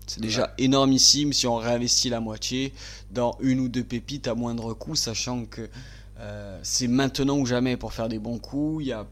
C'est 0.08 0.22
déjà 0.22 0.54
énormissime 0.58 1.32
si 1.32 1.48
on 1.48 1.56
réinvestit 1.56 2.10
la 2.10 2.20
moitié 2.20 2.74
dans 3.12 3.38
une 3.40 3.62
ou 3.62 3.70
deux 3.70 3.84
pépites 3.84 4.28
à 4.28 4.36
moindre 4.36 4.74
coût, 4.74 4.96
sachant 4.96 5.46
que 5.46 5.70
Euh, 6.22 6.60
c'est 6.62 6.88
maintenant 6.88 7.38
ou 7.38 7.46
jamais 7.46 7.78
pour 7.78 7.94
faire 7.94 8.08
des 8.08 8.20
bons 8.20 8.38
coups. 8.38 8.84
Il 8.84 8.88
y 8.88 8.92
a 8.92 9.08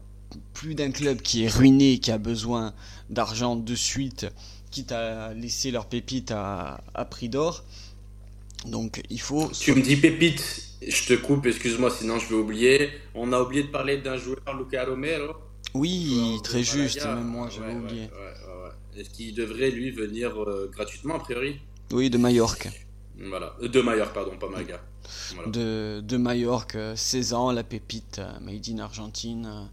plus 0.52 0.74
d'un 0.74 0.90
club 0.90 1.20
qui 1.20 1.44
est 1.44 1.48
ruiné, 1.48 1.98
qui 1.98 2.12
a 2.12 2.18
besoin 2.18 2.72
d'argent 3.10 3.56
de 3.56 3.74
suite, 3.74 4.26
quitte 4.70 4.92
à 4.92 5.34
laisser 5.34 5.70
leurs 5.72 5.86
pépites 5.86 6.30
à, 6.30 6.80
à 6.94 7.04
prix 7.04 7.28
d'or. 7.28 7.64
Donc 8.66 9.02
il 9.10 9.20
faut. 9.20 9.50
Tu 9.58 9.74
me 9.74 9.80
dis 9.82 9.96
pépite, 9.96 10.62
je 10.86 11.06
te 11.06 11.14
coupe, 11.14 11.46
excuse-moi, 11.46 11.90
sinon 11.90 12.18
je 12.18 12.28
vais 12.28 12.34
oublier. 12.34 12.90
On 13.14 13.32
a 13.32 13.40
oublié 13.40 13.62
de 13.64 13.68
parler 13.68 13.98
d'un 13.98 14.16
joueur, 14.16 14.38
Luca 14.58 14.84
Romero. 14.84 15.34
Oui, 15.74 16.38
très 16.42 16.62
juste, 16.62 17.04
même 17.04 17.24
moi 17.24 17.48
j'avais 17.50 17.74
oublié. 17.74 18.08
Est-ce 18.96 19.10
qu'il 19.10 19.34
devrait 19.34 19.70
lui 19.70 19.90
venir 19.90 20.42
euh, 20.42 20.68
gratuitement 20.72 21.14
a 21.14 21.18
priori? 21.20 21.60
Oui, 21.92 22.10
de 22.10 22.18
Majorque. 22.18 22.68
Voilà, 23.28 23.54
euh, 23.62 23.68
de 23.68 23.80
Majorque, 23.80 24.12
pardon, 24.12 24.32
pas 24.38 24.48
Maga. 24.48 24.80
De, 25.46 26.00
de 26.02 26.16
Majorque, 26.16 26.76
16 26.96 27.32
ans, 27.34 27.52
la 27.52 27.62
pépite, 27.62 28.18
euh, 28.18 28.32
made 28.40 28.68
in 28.68 28.78
Argentine, 28.78 29.68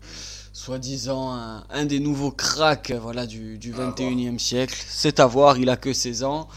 soi-disant 0.53 1.31
un, 1.69 1.85
des 1.85 1.99
nouveaux 1.99 2.31
cracks 2.31 2.91
voilà, 2.91 3.25
du, 3.25 3.57
du 3.57 3.73
21e 3.73 4.37
siècle. 4.37 4.77
C'est 4.87 5.19
à 5.19 5.25
voir, 5.25 5.57
il 5.57 5.69
a 5.69 5.77
que 5.77 5.93
16 5.93 6.23
ans. 6.23 6.47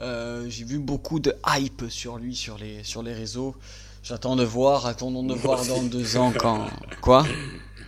J'ai 0.00 0.64
vu 0.64 0.78
beaucoup 0.78 1.20
de 1.20 1.34
hype 1.46 1.84
sur 1.88 2.18
lui 2.18 2.34
sur 2.34 2.58
les, 2.58 2.82
sur 2.84 3.02
les 3.02 3.12
réseaux. 3.14 3.54
J'attends 4.02 4.36
de 4.36 4.44
voir, 4.44 4.86
attendons 4.86 5.22
de 5.22 5.34
voir 5.34 5.64
dans 5.64 5.82
deux 5.82 6.16
ans 6.18 6.32
quand. 6.38 6.66
Quoi? 7.00 7.24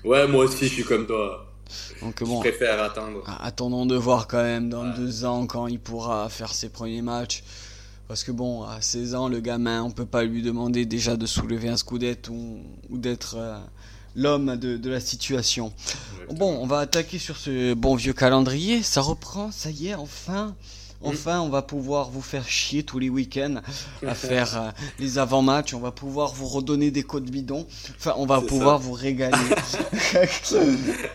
Ouais, 0.03 0.27
moi 0.27 0.45
aussi, 0.45 0.66
je 0.66 0.73
suis 0.73 0.85
comme 0.85 1.07
toi. 1.07 1.53
Donc, 2.01 2.23
bon, 2.23 2.37
je 2.42 2.49
préfère 2.49 2.83
attendre. 2.83 3.23
Attendons 3.40 3.87
de 3.87 3.97
voir 3.97 4.29
quand 4.29 4.42
même 4.42 4.71
dans 4.71 4.95
deux 4.95 5.25
ans 5.25 5.47
quand 5.47 5.66
il 5.66 5.81
pourra 5.81 6.29
faire 6.29 6.55
ses 6.55 6.69
premiers 6.69 7.03
matchs. 7.03 7.42
Parce 8.09 8.23
que 8.23 8.31
bon, 8.31 8.62
à 8.62 8.81
16 8.81 9.14
ans, 9.16 9.29
le 9.29 9.40
gamin, 9.40 9.83
on 9.83 9.90
peut 9.90 10.07
pas 10.07 10.23
lui 10.23 10.42
demander 10.42 10.87
déjà 10.87 11.16
de 11.16 11.27
soulever 11.27 11.69
un 11.69 11.77
scoudette 11.77 12.29
ou, 12.29 12.61
ou 12.88 12.99
d'être 12.99 13.35
euh, 13.37 13.59
l'homme 14.14 14.57
de, 14.57 14.77
de, 14.77 14.90
la 14.90 15.01
situation. 15.01 15.73
Bon, 16.31 16.57
on 16.62 16.66
va 16.66 16.79
attaquer 16.79 17.19
sur 17.19 17.37
ce 17.37 17.75
bon 17.75 17.97
vieux 17.97 18.12
calendrier. 18.12 18.83
Ça 18.83 19.01
reprend, 19.01 19.51
ça 19.51 19.71
y 19.71 19.88
est, 19.88 19.95
enfin. 19.97 20.55
Enfin, 21.02 21.40
on 21.40 21.48
va 21.48 21.62
pouvoir 21.62 22.11
vous 22.11 22.22
faire 22.22 22.48
chier 22.48 22.82
tous 22.82 22.98
les 22.98 23.09
week-ends 23.09 23.61
à 24.06 24.14
faire 24.14 24.61
euh, 24.61 24.70
les 24.98 25.18
avant-matchs. 25.18 25.74
On 25.74 25.80
va 25.80 25.92
pouvoir 25.92 26.32
vous 26.35 26.46
redonner 26.46 26.90
des 26.90 27.02
codes 27.02 27.30
bidons. 27.30 27.66
Enfin, 27.96 28.14
on 28.16 28.26
va 28.26 28.40
pouvoir 28.40 28.78
vous 28.78 28.92
régaler. 28.92 29.37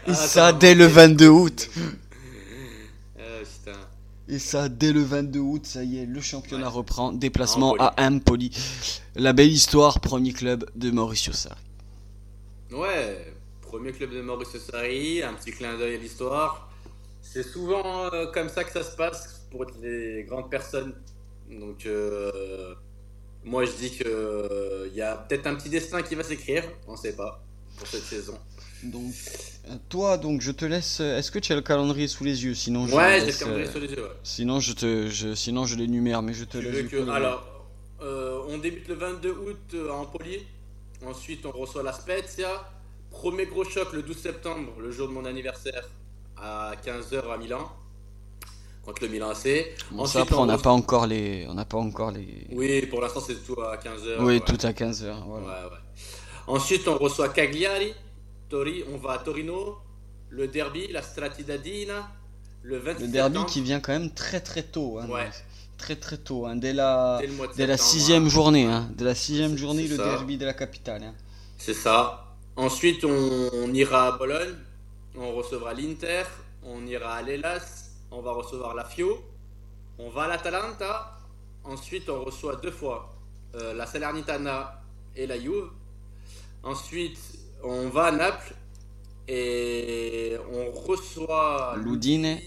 Et 0.08 0.13
ça, 0.13 0.54
dès 0.54 0.76
le 0.76 0.86
22 0.86 1.28
août. 1.28 1.70
Euh, 3.20 3.44
Et 4.30 4.39
ça, 4.39 4.70
dès 4.70 4.94
le 4.94 5.02
22 5.02 5.39
août, 5.39 5.65
ça 5.65 5.84
y 5.84 6.00
est, 6.00 6.06
le 6.06 6.22
championnat 6.22 6.70
reprend. 6.70 7.12
Déplacement 7.12 7.76
à 7.80 7.94
Empoli. 7.98 8.52
La 9.15 9.34
belle 9.34 9.52
histoire, 9.52 10.00
premier 10.00 10.32
club 10.32 10.70
de 10.76 10.91
Mauricio 10.91 11.34
Sarri. 11.34 11.56
Ouais, 12.72 13.34
premier 13.62 13.91
club 13.91 14.13
de 14.13 14.22
Mauricio 14.22 14.60
Sarri, 14.60 15.22
un 15.24 15.34
petit 15.34 15.52
clin 15.52 15.78
d'œil 15.78 15.96
à 15.96 15.98
l'histoire. 15.98 16.70
C'est 17.22 17.44
souvent 17.44 18.10
euh, 18.13 18.28
comme 18.32 18.50
ça 18.50 18.63
que 18.63 18.72
ça 18.72 18.84
se 18.84 18.96
passe 18.96 19.41
pour 19.52 19.66
les 19.82 20.24
grandes 20.24 20.50
personnes. 20.50 20.94
Donc, 21.52 21.86
euh, 21.86 22.74
moi, 23.44 23.66
je 23.66 23.72
dis 23.74 23.92
qu'il 23.92 24.08
euh, 24.08 24.90
y 24.96 25.02
a 25.02 25.18
peut-être 25.18 25.46
un 25.46 25.56
petit 25.56 25.70
destin 25.70 26.02
qui 26.02 26.16
va 26.16 26.24
s'écrire. 26.24 26.64
On 26.88 26.94
ne 26.94 26.98
sait 26.98 27.14
pas 27.14 27.44
pour 27.78 27.88
cette 27.88 28.04
saison. 28.04 28.38
Donc, 28.84 29.14
toi, 29.90 30.18
donc, 30.18 30.42
je 30.42 30.52
te 30.52 30.66
laisse. 30.66 31.02
Est-ce 31.02 31.30
que 31.30 31.40
tu 31.40 31.52
as 31.52 31.56
le 31.56 31.62
calendrier 31.62 32.08
sous 32.08 32.24
les 32.24 32.46
yeux? 32.46 32.56
Sinon, 32.56 32.88
je 32.88 32.96
ouais, 32.96 33.20
j'ai 33.20 33.28
le 33.28 33.38
calendrier 33.38 33.68
sous 33.68 33.80
les 33.80 33.92
yeux. 33.92 34.08
Sinon, 34.24 34.60
je 34.60 34.74
te, 34.74 35.08
je, 35.10 35.36
sinon, 35.36 35.66
je 35.66 35.76
l'énumère, 35.76 36.22
mais 36.24 36.34
je 36.34 36.46
te 36.46 36.58
laisse. 36.58 36.90
Que, 36.90 37.10
alors, 37.10 37.68
on 38.00 38.58
débute 38.58 38.88
le 38.88 38.96
22 38.96 39.30
août 39.30 39.76
en 39.92 40.06
Poli. 40.06 40.48
Ensuite, 41.06 41.46
on 41.46 41.52
reçoit 41.52 41.84
la 41.84 41.94
Spezia. 41.94 42.50
Premier 43.10 43.46
gros 43.46 43.66
choc 43.66 43.92
le 43.92 44.04
12 44.04 44.18
septembre, 44.18 44.72
le 44.80 44.90
jour 44.90 45.10
de 45.10 45.14
mon 45.14 45.26
anniversaire 45.26 45.90
à 46.38 46.74
15h 46.82 47.30
à 47.30 47.38
Milan 47.38 47.70
contre 48.84 49.04
le 49.04 49.10
Milan 49.10 49.30
AC. 49.30 49.76
Ensuite, 49.96 50.22
après, 50.22 50.36
on 50.36 50.46
n'a 50.46 50.58
pas 50.58 50.72
encore 50.72 51.08
les 51.08 51.46
on 51.50 51.54
n'a 51.54 51.65
pas 51.65 51.78
encore 51.78 52.12
les 52.12 52.48
Oui, 52.52 52.86
pour 52.88 53.02
l'instant 53.02 53.22
c'est 53.26 53.44
tout 53.46 53.60
à 53.62 53.78
15h. 53.78 54.17
Oui, 54.20 54.41
tout 54.41 54.58
à 54.63 54.72
15h, 54.72 55.13
Ensuite, 56.48 56.88
on 56.88 56.98
reçoit 56.98 57.30
Cagliari, 57.30 57.94
Tori, 58.50 58.84
on 58.91 58.98
va 58.98 59.13
à 59.13 59.17
Torino, 59.20 59.78
le 60.30 60.48
derby, 60.48 60.88
la 60.88 61.02
Stratidadina, 61.02 62.10
le 62.63 62.78
27 62.78 63.02
Le 63.02 63.08
derby 63.08 63.46
qui 63.46 63.62
vient 63.62 63.80
quand 63.80 63.94
même 63.94 64.12
très 64.12 64.39
très 64.39 64.63
tôt 64.63 65.00
hein, 65.00 65.08
Très 65.78 65.96
très 65.96 66.17
tôt, 66.17 66.46
hein, 66.46 66.56
dès 66.56 66.74
la, 66.74 67.22
dès, 67.56 67.67
la 67.67 67.78
sixième 67.78 68.28
journée. 68.28 68.65
Hein, 68.65 68.89
dès 68.96 69.06
la 69.06 69.15
sixième 69.15 69.58
journée, 69.58 69.88
le 69.88 69.98
derby 69.98 70.38
de 70.38 70.46
la 70.46 70.54
capitale. 70.54 71.04
Hein. 71.04 71.13
C'est 71.58 71.74
ça. 71.74 72.36
Ensuite, 72.56 73.06
on, 73.06 73.50
on, 73.54 73.74
ira 73.74 74.08
à 74.08 74.12
Bologne, 74.17 74.56
on 75.15 75.32
recevra 75.32 75.74
l'Inter, 75.74 76.24
on 76.63 76.86
ira 76.86 77.15
à 77.15 77.22
l'Elas, 77.22 77.81
on 78.12 78.21
va 78.21 78.32
recevoir 78.32 78.76
la 78.76 78.84
Fio, 78.86 79.24
on 79.97 80.10
va 80.10 80.24
à 80.24 80.28
l'Atalanta, 80.28 81.17
ensuite 81.63 82.10
on 82.10 82.24
reçoit 82.24 82.58
deux 82.58 82.71
fois 82.71 83.13
euh, 83.56 83.74
la 83.74 83.86
Salernitana 83.86 84.82
et 85.15 85.28
la 85.28 85.39
Juve, 85.39 85.69
ensuite 86.63 87.19
on 87.63 87.89
va 87.89 88.06
à 88.06 88.12
Naples 88.12 88.56
et 89.28 90.38
on 90.52 90.71
reçoit 90.71 91.76
l'Udine, 91.78 92.38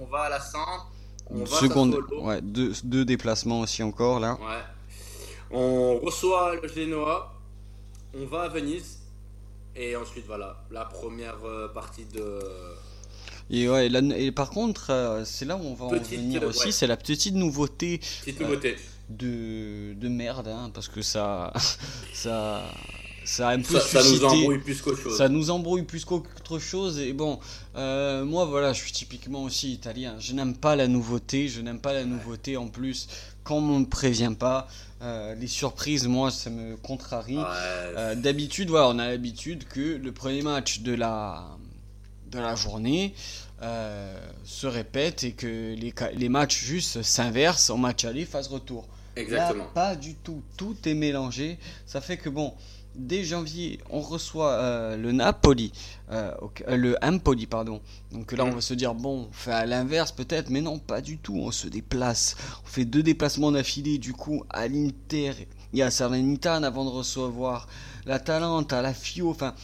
on 0.00 0.06
va 0.06 0.22
à 0.22 0.28
la 0.30 0.40
Samp, 0.40 0.88
on 1.30 1.44
va 1.44 1.46
seconde, 1.46 1.96
ouais, 2.20 2.40
deux, 2.42 2.72
deux, 2.84 3.04
déplacements 3.04 3.60
aussi 3.60 3.82
encore 3.82 4.20
là. 4.20 4.34
Ouais. 4.40 4.62
On 5.50 5.98
reçoit 5.98 6.56
le 6.56 6.68
Genoa, 6.68 7.32
on 8.14 8.26
va 8.26 8.42
à 8.42 8.48
Venise 8.48 9.04
et 9.76 9.96
ensuite, 9.96 10.26
voilà, 10.26 10.56
la 10.70 10.84
première 10.84 11.44
euh, 11.44 11.68
partie 11.68 12.04
de. 12.04 12.40
Et, 13.50 13.68
ouais, 13.68 13.90
et 14.16 14.32
par 14.32 14.50
contre, 14.50 14.90
euh, 14.90 15.24
c'est 15.24 15.44
là 15.44 15.56
où 15.56 15.60
on 15.64 15.74
va 15.74 15.86
en 15.86 15.98
venir 15.98 16.42
aussi, 16.44 16.72
c'est 16.72 16.86
la 16.86 16.96
petite 16.96 17.34
nouveauté. 17.34 18.00
Petite 18.24 18.40
nouveauté. 18.40 18.76
Euh, 18.76 18.78
de, 19.10 19.94
de 20.00 20.08
merde, 20.08 20.48
hein, 20.48 20.70
parce 20.72 20.88
que 20.88 21.02
ça. 21.02 21.52
ça 22.12 22.62
ça 23.26 23.48
un 23.48 23.62
peu 23.62 23.80
ça, 23.80 24.02
nous 24.02 24.22
embrouille 24.22 24.58
plus 24.58 24.82
qu'autre 24.82 25.00
chose. 25.00 25.16
Ça 25.16 25.30
nous 25.30 25.50
embrouille 25.50 25.84
plus 25.84 26.04
qu'autre 26.04 26.58
chose. 26.58 26.98
Et 26.98 27.14
bon, 27.14 27.38
moi 27.74 28.44
voilà, 28.44 28.74
je 28.74 28.82
suis 28.82 28.92
typiquement 28.92 29.44
aussi 29.44 29.72
italien. 29.72 30.16
Je 30.18 30.34
n'aime 30.34 30.54
pas 30.54 30.76
la 30.76 30.88
nouveauté. 30.88 31.48
Je 31.48 31.62
n'aime 31.62 31.80
pas 31.80 31.94
la 31.94 32.04
nouveauté 32.04 32.58
en 32.58 32.68
plus 32.68 33.08
quand 33.44 33.58
on 33.58 33.80
ne 33.80 33.84
prévient 33.84 34.34
pas. 34.38 34.68
Euh, 35.02 35.34
les 35.34 35.46
surprises, 35.46 36.08
moi, 36.08 36.30
ça 36.30 36.50
me 36.50 36.76
contrarie. 36.76 37.38
Euh, 37.38 38.14
d'habitude, 38.14 38.70
voilà, 38.70 38.88
on 38.88 38.98
a 38.98 39.08
l'habitude 39.08 39.64
que 39.68 39.96
le 40.02 40.12
premier 40.12 40.42
match 40.42 40.80
de 40.80 40.94
la, 40.94 41.46
de 42.34 42.40
la 42.40 42.54
journée 42.54 43.14
euh, 43.62 44.18
se 44.44 44.66
répète 44.66 45.24
et 45.24 45.32
que 45.32 45.74
les, 45.74 45.94
les 46.16 46.28
matchs 46.28 46.62
juste 46.64 47.02
s'inversent 47.02 47.70
en 47.70 47.78
match 47.78 48.04
aller, 48.04 48.24
phase 48.24 48.48
retour. 48.48 48.86
Exactement. 49.16 49.66
pas 49.72 49.96
du 49.96 50.14
tout. 50.14 50.42
Tout 50.56 50.76
est 50.86 50.94
mélangé. 50.94 51.58
Ça 51.86 52.00
fait 52.00 52.16
que 52.16 52.28
bon, 52.28 52.52
dès 52.94 53.24
janvier, 53.24 53.80
on 53.90 54.00
reçoit 54.00 54.52
euh, 54.52 54.96
le 54.96 55.12
Napoli, 55.12 55.72
euh, 56.10 56.32
le 56.68 56.96
Empoli, 57.02 57.46
pardon. 57.46 57.80
Donc 58.12 58.32
là, 58.32 58.44
on 58.44 58.50
mm. 58.50 58.54
va 58.54 58.60
se 58.60 58.74
dire, 58.74 58.94
bon, 58.94 59.28
on 59.28 59.32
fait 59.32 59.52
à 59.52 59.66
l'inverse 59.66 60.12
peut-être, 60.12 60.50
mais 60.50 60.60
non, 60.60 60.78
pas 60.78 61.00
du 61.00 61.18
tout. 61.18 61.36
On 61.36 61.50
se 61.50 61.68
déplace. 61.68 62.36
On 62.64 62.68
fait 62.68 62.84
deux 62.84 63.02
déplacements 63.02 63.52
d'affilée, 63.52 63.98
du 63.98 64.12
coup, 64.12 64.44
à 64.50 64.68
l'Inter 64.68 65.32
et 65.72 65.82
à 65.82 65.90
Salernitana 65.90 66.66
avant 66.66 66.84
de 66.84 66.90
recevoir 66.90 67.68
la 68.06 68.18
Talente, 68.18 68.72
à 68.72 68.82
la 68.82 68.94
Fio, 68.94 69.30
enfin. 69.30 69.54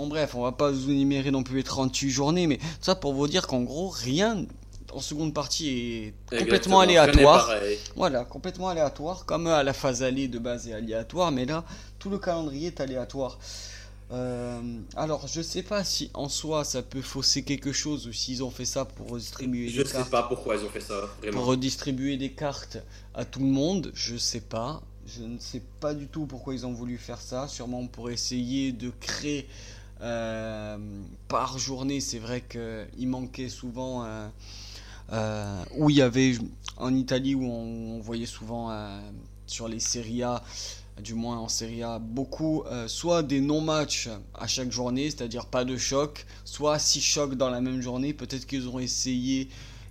Bon, 0.00 0.06
bref, 0.06 0.34
on 0.34 0.40
va 0.40 0.52
pas 0.52 0.70
vous 0.70 0.90
énumérer 0.90 1.30
non 1.30 1.42
plus 1.42 1.56
les 1.56 1.62
38 1.62 2.08
journées, 2.08 2.46
mais 2.46 2.58
ça 2.80 2.94
pour 2.94 3.12
vous 3.12 3.28
dire 3.28 3.46
qu'en 3.46 3.60
gros, 3.60 3.90
rien 3.90 4.46
en 4.94 5.00
seconde 5.00 5.34
partie 5.34 5.68
est 5.68 6.14
complètement 6.38 6.80
aléatoire. 6.80 7.52
Voilà, 7.96 8.24
complètement 8.24 8.70
aléatoire, 8.70 9.26
comme 9.26 9.46
à 9.46 9.62
la 9.62 9.74
phase 9.74 10.02
allée 10.02 10.26
de 10.26 10.38
base 10.38 10.68
est 10.68 10.72
aléatoire, 10.72 11.32
mais 11.32 11.44
là, 11.44 11.64
tout 11.98 12.08
le 12.08 12.16
calendrier 12.16 12.68
est 12.68 12.80
aléatoire. 12.80 13.38
Euh, 14.10 14.62
alors, 14.96 15.28
je 15.28 15.42
sais 15.42 15.62
pas 15.62 15.84
si 15.84 16.10
en 16.14 16.30
soi 16.30 16.64
ça 16.64 16.80
peut 16.80 17.02
fausser 17.02 17.42
quelque 17.42 17.70
chose 17.70 18.06
ou 18.06 18.14
s'ils 18.14 18.42
ont 18.42 18.50
fait 18.50 18.64
ça 18.64 18.86
pour 18.86 19.10
redistribuer 19.10 19.68
je 19.68 19.82
des 19.82 19.82
cartes. 19.82 19.98
Je 19.98 20.04
sais 20.04 20.10
pas 20.10 20.22
pourquoi 20.22 20.56
ils 20.56 20.64
ont 20.64 20.70
fait 20.70 20.80
ça, 20.80 21.10
vraiment. 21.18 21.36
Pour 21.36 21.46
redistribuer 21.48 22.16
des 22.16 22.30
cartes 22.30 22.78
à 23.14 23.26
tout 23.26 23.40
le 23.40 23.48
monde, 23.48 23.92
je 23.92 24.16
sais 24.16 24.40
pas. 24.40 24.80
Je 25.06 25.24
ne 25.24 25.38
sais 25.38 25.62
pas 25.80 25.92
du 25.92 26.06
tout 26.06 26.24
pourquoi 26.24 26.54
ils 26.54 26.64
ont 26.64 26.72
voulu 26.72 26.96
faire 26.96 27.20
ça. 27.20 27.48
Sûrement 27.48 27.86
pour 27.86 28.08
essayer 28.10 28.72
de 28.72 28.90
créer 29.00 29.46
euh, 30.02 30.78
par 31.28 31.58
journée. 31.58 32.00
C'est 32.00 32.18
vrai 32.18 32.42
qu'il 32.48 33.08
manquait 33.08 33.48
souvent. 33.48 34.04
Euh, 34.04 34.28
euh, 35.12 35.64
où 35.76 35.90
il 35.90 35.96
y 35.96 36.02
avait 36.02 36.34
en 36.76 36.94
Italie 36.94 37.34
où 37.34 37.44
on, 37.44 37.98
voyait 37.98 38.26
souvent 38.26 38.70
sur 39.44 39.66
les 39.66 39.80
Serie 39.80 40.22
A 40.22 40.44
du 41.02 41.14
moins 41.14 41.38
en 41.38 41.48
Serie 41.48 41.82
A, 41.82 41.98
beaucoup, 41.98 42.62
soit 42.86 43.24
des 43.24 43.40
non-matchs 43.40 44.08
à 44.34 44.46
chaque 44.46 44.70
journée, 44.70 45.10
c'est-à-dire 45.10 45.46
pas 45.46 45.64
de 45.64 45.76
choc, 45.76 46.26
soit 46.44 46.78
six 46.78 47.00
chocs 47.00 47.34
dans 47.34 47.50
la 47.50 47.60
même 47.60 47.80
journée. 47.80 48.12
Peut-être 48.12 48.46
qu'ils 48.46 48.68
ont 48.68 48.78
essayé 48.78 49.48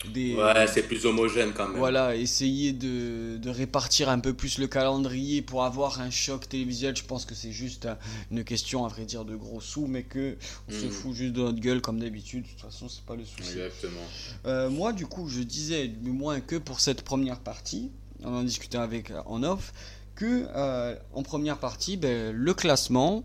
des. 0.08 0.36
Ouais, 0.36 0.68
c'est 0.68 0.84
plus 0.84 1.06
homogène 1.06 1.52
quand 1.54 1.68
même. 1.68 1.78
Voilà, 1.78 2.16
essayer 2.16 2.74
de, 2.74 3.38
de, 3.38 3.50
répartir 3.50 4.10
un 4.10 4.20
peu 4.20 4.34
plus 4.34 4.58
le 4.58 4.68
calendrier 4.68 5.42
pour 5.42 5.64
avoir 5.64 6.02
un 6.02 6.10
choc 6.10 6.48
télévisuel. 6.48 6.96
Je 6.96 7.04
pense 7.04 7.26
que 7.26 7.36
c'est 7.36 7.52
juste 7.52 7.88
une 8.32 8.44
question, 8.44 8.86
à 8.86 8.88
vrai 8.88 9.06
dire, 9.06 9.26
de 9.26 9.36
gros 9.36 9.62
sous, 9.62 9.88
mais 9.88 10.04
que 10.04 10.38
on 10.68 10.72
se 10.72 10.86
hmm. 10.86 10.90
fout 10.90 11.14
juste 11.14 11.34
de 11.34 11.42
notre 11.42 11.60
gueule 11.60 11.82
comme 11.82 12.00
d'habitude. 12.00 12.44
De 12.44 12.50
toute 12.50 12.62
façon, 12.62 12.88
c'est 12.90 13.04
pas 13.04 13.16
le 13.16 13.26
souci. 13.26 13.52
Exactement. 13.52 14.02
Euh, 14.46 14.70
moi, 14.70 14.94
du 14.94 15.06
coup, 15.06 15.28
je 15.28 15.42
disais, 15.42 15.88
du 15.88 16.12
moins 16.12 16.40
que 16.40 16.56
pour 16.56 16.80
cette 16.80 17.02
première 17.02 17.40
partie, 17.40 17.92
on 18.24 18.36
en 18.36 18.44
discutait 18.44 18.78
avec 18.78 19.12
en 19.26 19.44
off 19.44 19.74
que 20.16 20.48
euh, 20.54 20.96
en 21.14 21.24
première 21.24 21.58
partie, 21.58 21.96
ben, 21.96 22.36
le 22.36 22.54
classement, 22.54 23.24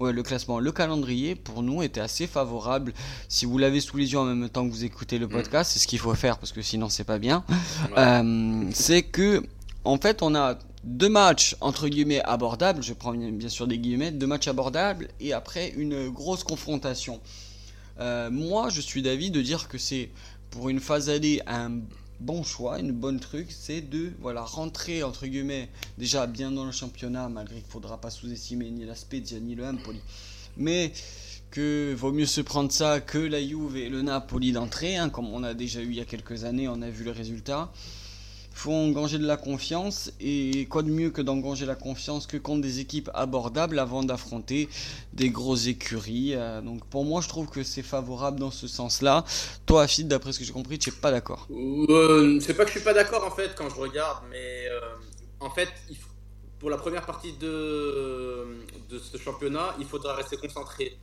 ouais, 0.00 0.12
le 0.12 0.22
classement, 0.22 0.58
le 0.58 0.72
calendrier 0.72 1.34
pour 1.34 1.62
nous 1.62 1.82
était 1.82 2.00
assez 2.00 2.26
favorable. 2.26 2.92
Si 3.28 3.44
vous 3.44 3.58
l'avez 3.58 3.80
sous 3.80 3.96
les 3.96 4.12
yeux 4.12 4.18
en 4.18 4.24
même 4.24 4.48
temps 4.48 4.66
que 4.66 4.72
vous 4.72 4.84
écoutez 4.84 5.18
le 5.18 5.26
mm. 5.26 5.30
podcast, 5.30 5.72
c'est 5.72 5.78
ce 5.78 5.86
qu'il 5.86 5.98
faut 5.98 6.14
faire 6.14 6.38
parce 6.38 6.52
que 6.52 6.62
sinon 6.62 6.88
c'est 6.88 7.04
pas 7.04 7.18
bien. 7.18 7.44
Euh, 7.96 8.64
c'est 8.72 9.02
que 9.02 9.42
en 9.84 9.98
fait 9.98 10.22
on 10.22 10.34
a 10.34 10.58
deux 10.84 11.08
matchs 11.08 11.56
entre 11.60 11.88
guillemets 11.88 12.22
abordables, 12.22 12.82
je 12.82 12.94
prends 12.94 13.12
bien 13.12 13.48
sûr 13.48 13.66
des 13.66 13.78
guillemets, 13.78 14.10
deux 14.10 14.26
matchs 14.26 14.48
abordables 14.48 15.08
et 15.20 15.32
après 15.32 15.70
une 15.76 16.08
grosse 16.08 16.44
confrontation. 16.44 17.20
Euh, 18.00 18.30
moi 18.30 18.68
je 18.70 18.80
suis 18.80 19.02
d'avis 19.02 19.30
de 19.30 19.42
dire 19.42 19.68
que 19.68 19.76
c'est 19.76 20.10
pour 20.50 20.68
une 20.68 20.80
phase 20.80 21.10
aller 21.10 21.42
un 21.46 21.80
bon 22.20 22.42
choix, 22.42 22.78
une 22.78 22.92
bonne 22.92 23.18
truc, 23.18 23.48
c'est 23.50 23.80
de 23.80 24.12
voilà 24.20 24.42
rentrer 24.42 25.02
entre 25.02 25.26
guillemets 25.26 25.68
déjà 25.98 26.26
bien 26.26 26.50
dans 26.50 26.64
le 26.64 26.72
championnat, 26.72 27.28
malgré 27.28 27.56
qu'il 27.56 27.70
faudra 27.70 28.00
pas 28.00 28.10
sous-estimer 28.10 28.70
ni 28.70 28.84
la 28.84 28.94
Spezia 28.94 29.40
ni 29.40 29.54
le 29.54 29.64
Empoli, 29.64 30.00
mais 30.56 30.92
que 31.50 31.94
vaut 31.94 32.12
mieux 32.12 32.26
se 32.26 32.40
prendre 32.40 32.70
ça 32.70 33.00
que 33.00 33.18
la 33.18 33.42
Juve 33.42 33.76
et 33.76 33.88
le 33.88 34.02
Napoli 34.02 34.52
d'entrée, 34.52 34.96
hein, 34.96 35.08
comme 35.08 35.28
on 35.28 35.42
a 35.42 35.54
déjà 35.54 35.80
eu 35.80 35.88
il 35.88 35.96
y 35.96 36.00
a 36.00 36.04
quelques 36.04 36.44
années, 36.44 36.68
on 36.68 36.80
a 36.82 36.90
vu 36.90 37.04
le 37.04 37.10
résultat 37.10 37.72
faut 38.60 38.72
engager 38.72 39.18
de 39.18 39.26
la 39.26 39.38
confiance 39.38 40.12
et 40.20 40.66
quoi 40.66 40.82
de 40.82 40.90
mieux 40.90 41.10
que 41.10 41.22
d'engager 41.22 41.64
la 41.64 41.74
confiance 41.74 42.26
que 42.26 42.36
contre 42.36 42.60
des 42.60 42.78
équipes 42.78 43.08
abordables 43.14 43.78
avant 43.78 44.02
d'affronter 44.02 44.68
des 45.14 45.30
grosses 45.30 45.66
écuries. 45.66 46.34
Euh, 46.34 46.60
donc 46.60 46.84
pour 46.84 47.06
moi, 47.06 47.22
je 47.22 47.28
trouve 47.28 47.48
que 47.48 47.62
c'est 47.62 47.82
favorable 47.82 48.38
dans 48.38 48.50
ce 48.50 48.68
sens-là. 48.68 49.24
Toi, 49.64 49.84
Afid, 49.84 50.08
d'après 50.08 50.32
ce 50.32 50.38
que 50.38 50.44
j'ai 50.44 50.52
compris, 50.52 50.78
tu 50.78 50.90
n'es 50.90 50.96
pas 50.96 51.10
d'accord 51.10 51.48
euh, 51.50 52.38
C'est 52.40 52.52
pas 52.52 52.64
que 52.64 52.70
je 52.70 52.76
suis 52.76 52.84
pas 52.84 52.92
d'accord 52.92 53.24
en 53.24 53.30
fait 53.30 53.54
quand 53.56 53.70
je 53.70 53.76
regarde, 53.76 54.24
mais 54.30 54.68
euh, 54.68 54.80
en 55.40 55.48
fait, 55.48 55.70
pour 56.58 56.68
la 56.68 56.76
première 56.76 57.06
partie 57.06 57.32
de, 57.32 58.46
de 58.90 58.98
ce 58.98 59.16
championnat, 59.16 59.74
il 59.78 59.86
faudra 59.86 60.14
rester 60.14 60.36
concentré. 60.36 60.98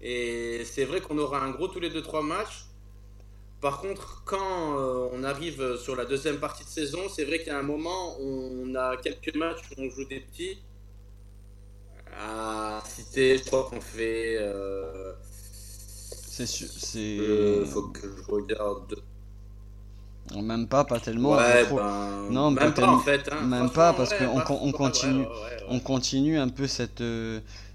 Et 0.00 0.62
c'est 0.64 0.86
vrai 0.86 1.02
qu'on 1.02 1.18
aura 1.18 1.40
un 1.40 1.50
gros 1.50 1.68
tous 1.68 1.78
les 1.78 1.90
2-3 1.90 2.26
matchs 2.26 2.64
par 3.62 3.80
contre, 3.80 4.22
quand 4.24 4.76
euh, 4.76 5.08
on 5.12 5.22
arrive 5.22 5.76
sur 5.76 5.94
la 5.94 6.04
deuxième 6.04 6.38
partie 6.38 6.64
de 6.64 6.68
saison, 6.68 6.98
c'est 7.08 7.24
vrai 7.24 7.48
a 7.48 7.56
un 7.56 7.62
moment, 7.62 8.20
on 8.20 8.74
a 8.74 8.96
quelques 8.96 9.34
matchs 9.36 9.60
où 9.70 9.82
on 9.82 9.88
joue 9.88 10.04
des 10.04 10.18
petits. 10.18 10.58
À 12.18 12.82
citer, 12.84 13.38
je 13.38 13.44
crois 13.44 13.68
qu'on 13.70 13.80
fait. 13.80 14.36
Euh, 14.36 15.12
c'est 16.10 16.46
sûr. 16.46 16.66
C'est. 16.76 17.18
Euh, 17.20 17.64
faut 17.64 17.82
que 17.84 18.00
je 18.00 18.30
regarde. 18.30 18.96
Même 20.34 20.66
pas, 20.66 20.84
pas 20.84 20.98
tellement. 20.98 21.36
Ouais, 21.36 21.64
ben, 21.64 22.28
non, 22.30 22.50
même 22.50 22.74
pas, 22.74 22.88
en 22.88 22.98
fait. 22.98 23.30
Hein. 23.30 23.42
Même 23.42 23.70
pas 23.70 23.92
parce 23.92 24.12
qu'on 24.12 24.42
on 24.50 24.72
continue, 24.72 25.26
on 25.68 25.78
continue 25.78 26.36
un 26.36 26.48
peu 26.48 26.66
cette 26.66 27.02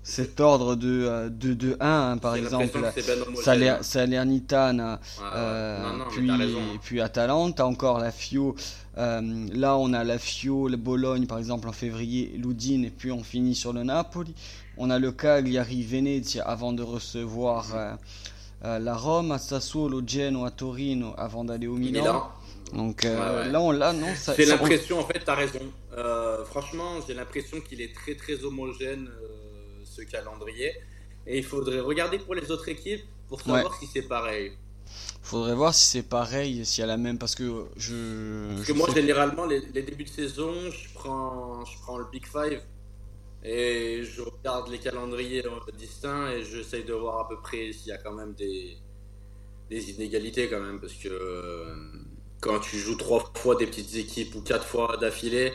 cet 0.08 0.40
ordre 0.40 0.76
de, 0.76 1.28
2 1.30 1.76
1 1.82 1.86
hein, 1.86 2.18
par 2.18 2.38
exemple 2.38 2.80
ben 2.80 3.78
Salernitana 3.82 5.02
euh, 5.22 6.00
puis, 6.12 6.32
puis 6.82 7.02
Atalanta 7.02 7.66
encore 7.66 8.00
la 8.00 8.12
Fio 8.12 8.56
euh, 8.98 9.22
là 9.52 9.76
on 9.76 9.92
a 9.92 10.06
la 10.06 10.18
Fio 10.18 10.70
le 10.70 10.78
Bologne 10.78 11.28
par 11.28 11.40
exemple 11.40 11.68
en 11.68 11.74
février 11.74 12.34
l'Udine 12.38 12.86
et 12.86 12.90
puis 12.90 13.12
on 13.12 13.22
finit 13.22 13.54
sur 13.54 13.74
le 13.74 13.84
Napoli. 13.84 14.34
On 14.78 14.90
a 14.92 14.98
le 14.98 15.12
Cagliari 15.12 15.84
Venezia 15.84 16.44
avant 16.48 16.72
de 16.72 16.84
recevoir 16.84 17.66
euh, 17.76 18.80
la 18.80 18.96
Rome 18.96 19.34
à 19.34 19.40
Sassuolo 19.40 20.02
Genoa 20.08 20.52
Torino 20.52 21.16
avant 21.18 21.44
d'aller 21.44 21.68
au 21.68 21.76
Milan, 21.76 22.30
Donc 22.74 23.04
là, 23.04 23.60
on 23.60 23.72
l'a, 23.72 23.92
non 23.92 24.08
J'ai 24.38 24.46
l'impression, 24.46 25.00
en 25.00 25.04
fait, 25.04 25.24
tu 25.26 25.30
as 25.30 25.36
raison. 25.36 25.60
franchement, 26.46 26.92
j'ai 27.08 27.16
l'impression 27.16 27.60
qu'il 27.60 27.82
est 27.82 27.94
très 27.94 28.16
très 28.16 28.44
homogène 28.44 29.10
ce 29.98 30.02
calendrier. 30.04 30.74
Et 31.26 31.38
il 31.38 31.44
faudrait 31.44 31.80
regarder 31.80 32.20
pour 32.20 32.36
les 32.36 32.52
autres 32.52 32.70
équipes 32.70 33.04
pour 33.28 33.42
savoir 33.42 33.78
si 33.80 33.88
c'est 33.88 34.08
pareil. 34.08 34.54
Faudrait 35.22 35.56
voir 35.56 35.74
si 35.74 35.86
c'est 35.86 36.04
pareil, 36.04 36.66
s'il 36.66 36.82
y 36.82 36.84
a 36.84 36.88
la 36.88 36.96
même, 36.96 37.18
parce 37.18 37.36
que 37.36 37.66
je. 37.76 38.56
Parce 38.56 38.68
que 38.68 38.74
moi, 38.74 38.88
généralement, 38.94 39.46
les, 39.46 39.60
débuts 39.60 40.06
de 40.06 40.10
saison, 40.10 40.54
je 40.72 40.94
prends, 40.94 41.66
je 41.66 41.78
prends 41.80 41.98
le 41.98 42.06
Big 42.10 42.26
Five 42.26 42.62
et 43.44 44.04
je 44.04 44.22
regarde 44.22 44.70
les 44.70 44.80
calendriers 44.80 45.44
distincts 45.78 46.32
et 46.32 46.44
j'essaye 46.44 46.86
de 46.86 46.94
voir 46.94 47.20
à 47.20 47.28
peu 47.28 47.40
près 47.40 47.72
s'il 47.74 47.88
y 47.88 47.92
a 47.92 47.98
quand 47.98 48.14
même 48.14 48.34
des, 48.34 48.78
des 49.70 49.92
inégalités, 49.92 50.48
quand 50.48 50.62
même, 50.62 50.80
parce 50.80 50.94
que 50.94 51.10
euh, 51.10 51.76
quand 52.40 52.60
tu 52.60 52.78
joues 52.78 52.96
trois 52.96 53.30
fois 53.36 53.56
des 53.56 53.68
petites 53.68 53.96
équipes 53.96 54.34
ou 54.36 54.42
quatre 54.42 54.66
fois 54.66 54.96
d'affilée, 54.96 55.54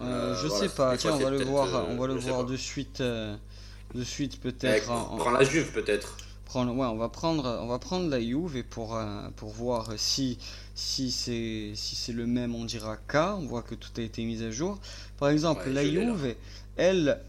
euh, 0.00 0.34
je 0.42 0.48
sais 0.48 0.68
pas, 0.68 0.96
tiens, 0.96 1.12
on 1.14 1.18
va 1.18 1.30
le 1.30 1.44
voir, 1.44 1.74
euh, 1.74 1.84
on 1.88 1.96
va 1.96 2.06
le 2.06 2.14
voir 2.14 2.44
de 2.44 2.56
suite, 2.56 3.00
euh, 3.00 3.36
de 3.94 4.02
suite 4.02 4.40
peut-être. 4.40 4.90
Eh, 4.90 5.16
prends 5.18 5.30
la 5.30 5.44
Juve 5.44 5.72
peut-être. 5.72 6.16
Prends, 6.44 6.66
ouais, 6.66 6.86
on 6.86 6.96
va 6.96 7.08
prendre, 7.08 7.60
on 7.62 7.66
va 7.66 7.78
prendre 7.78 8.08
la 8.08 8.20
Juve 8.20 8.56
et 8.56 8.62
pour 8.62 8.98
pour 9.36 9.50
voir 9.50 9.90
si 9.96 10.38
si 10.74 11.10
c'est 11.10 11.72
si 11.74 11.96
c'est 11.96 12.12
le 12.12 12.26
même, 12.26 12.54
on 12.54 12.64
dira 12.64 12.96
K. 12.96 13.16
On 13.38 13.46
voit 13.46 13.62
que 13.62 13.74
tout 13.74 13.90
a 13.96 14.00
été 14.00 14.24
mis 14.24 14.42
à 14.42 14.50
jour. 14.50 14.78
Par 15.18 15.28
exemple, 15.28 15.68
la 15.70 15.84
Juve, 15.84 16.34
elle. 16.76 17.20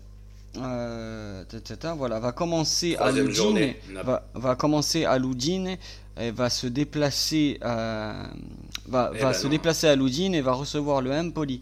voilà, 0.55 2.19
va 2.19 2.31
commencer 2.31 2.95
à 2.95 3.11
Loudine, 3.11 3.73
va, 4.03 4.27
va, 4.33 4.55
commencer 4.55 5.05
à 5.05 5.19
Loudine, 5.19 5.77
elle 6.15 6.33
va 6.33 6.49
se 6.49 6.65
déplacer, 6.65 7.59
va, 7.61 8.23
eh 8.87 8.89
va 8.89 9.11
ben 9.11 9.33
se 9.33 9.47
déplacer 9.47 9.87
à 9.87 9.95
Loudine 9.95 10.33
et 10.33 10.41
va 10.41 10.53
recevoir 10.53 11.01
le 11.01 11.11
Empoli. 11.11 11.61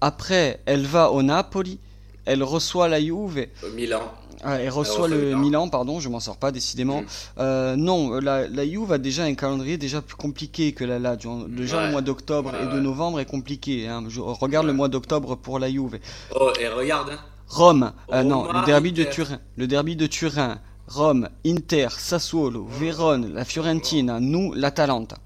Après, 0.00 0.60
elle 0.66 0.84
va 0.84 1.10
au 1.10 1.22
Napoli, 1.22 1.78
elle 2.24 2.42
reçoit 2.42 2.88
la 2.88 3.00
Juve. 3.00 3.46
Au 3.64 3.70
Milan. 3.74 4.02
Ah, 4.44 4.60
elle 4.60 4.70
reçoit 4.70 5.08
le 5.08 5.34
Milan. 5.34 5.68
pardon, 5.68 5.98
je 5.98 6.08
m'en 6.08 6.20
sors 6.20 6.36
pas 6.36 6.52
décidément. 6.52 7.00
Mm. 7.00 7.06
Euh, 7.38 7.76
non, 7.76 8.20
la, 8.20 8.46
la 8.46 8.66
Juve 8.66 8.92
a 8.92 8.98
déjà 8.98 9.24
un 9.24 9.34
calendrier 9.34 9.78
déjà 9.78 10.00
plus 10.00 10.14
compliqué 10.14 10.72
que 10.72 10.84
la 10.84 10.98
Lazio. 10.98 11.48
Déjà 11.48 11.84
le 11.84 11.90
mois 11.90 12.02
d'octobre 12.02 12.52
et 12.54 12.72
de 12.72 12.80
novembre 12.80 13.18
est 13.18 13.26
compliqué. 13.26 13.88
Hein. 13.88 14.04
Je 14.08 14.20
regarde 14.20 14.66
le 14.66 14.72
mois 14.72 14.88
d'octobre 14.88 15.36
pour 15.36 15.58
la 15.58 15.70
Juve. 15.70 15.98
Oh, 16.38 16.52
et 16.60 16.68
regarde. 16.68 17.10
Hein. 17.10 17.18
Rome, 17.48 17.92
euh, 18.12 18.22
non, 18.22 18.52
le 18.52 18.64
derby 18.66 18.92
de 18.92 19.04
Turin, 19.04 19.40
le 19.56 19.66
derby 19.66 19.96
de 19.96 20.06
Turin, 20.06 20.58
Rome, 20.86 21.28
Inter, 21.46 21.88
Sassuolo, 21.90 22.66
Vérone, 22.66 23.32
la 23.32 23.44
Fiorentina, 23.46 24.20
nous, 24.20 24.52
l'Atalanta. 24.52 25.16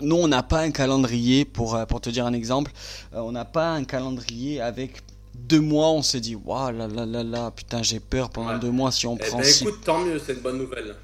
Nous, 0.00 0.16
on 0.16 0.28
n'a 0.28 0.42
pas 0.42 0.60
un 0.60 0.70
calendrier, 0.70 1.44
pour, 1.44 1.74
euh, 1.74 1.84
pour 1.84 2.00
te 2.00 2.10
dire 2.10 2.26
un 2.26 2.32
exemple, 2.32 2.72
euh, 3.14 3.20
on 3.20 3.32
n'a 3.32 3.44
pas 3.44 3.72
un 3.72 3.84
calendrier 3.84 4.60
avec 4.60 5.02
deux 5.34 5.60
mois, 5.60 5.90
on 5.90 6.02
s'est 6.02 6.20
dit, 6.20 6.34
waouh, 6.34 6.72
là, 6.72 6.88
là, 6.88 7.06
là, 7.06 7.22
là, 7.22 7.50
putain, 7.50 7.82
j'ai 7.82 8.00
peur 8.00 8.30
pendant 8.30 8.58
deux 8.58 8.70
mois 8.70 8.92
si 8.92 9.06
on 9.06 9.16
eh 9.16 9.26
prend. 9.26 9.38
Ben, 9.38 9.46
écoute, 9.46 9.80
tant 9.84 10.00
mieux, 10.00 10.20
c'est 10.24 10.34
une 10.34 10.40
bonne 10.40 10.58
nouvelle. 10.58 10.94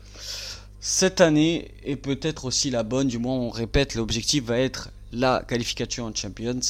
Cette 0.81 1.21
année 1.21 1.71
est 1.85 1.97
peut-être 1.97 2.45
aussi 2.45 2.71
la 2.71 2.83
bonne, 2.83 3.09
du 3.09 3.19
moins, 3.19 3.35
on 3.35 3.51
répète, 3.51 3.95
l'objectif 3.95 4.45
va 4.45 4.59
être 4.59 4.91
la 5.13 5.43
qualification 5.47 6.05
en 6.05 6.15
Champions. 6.15 6.61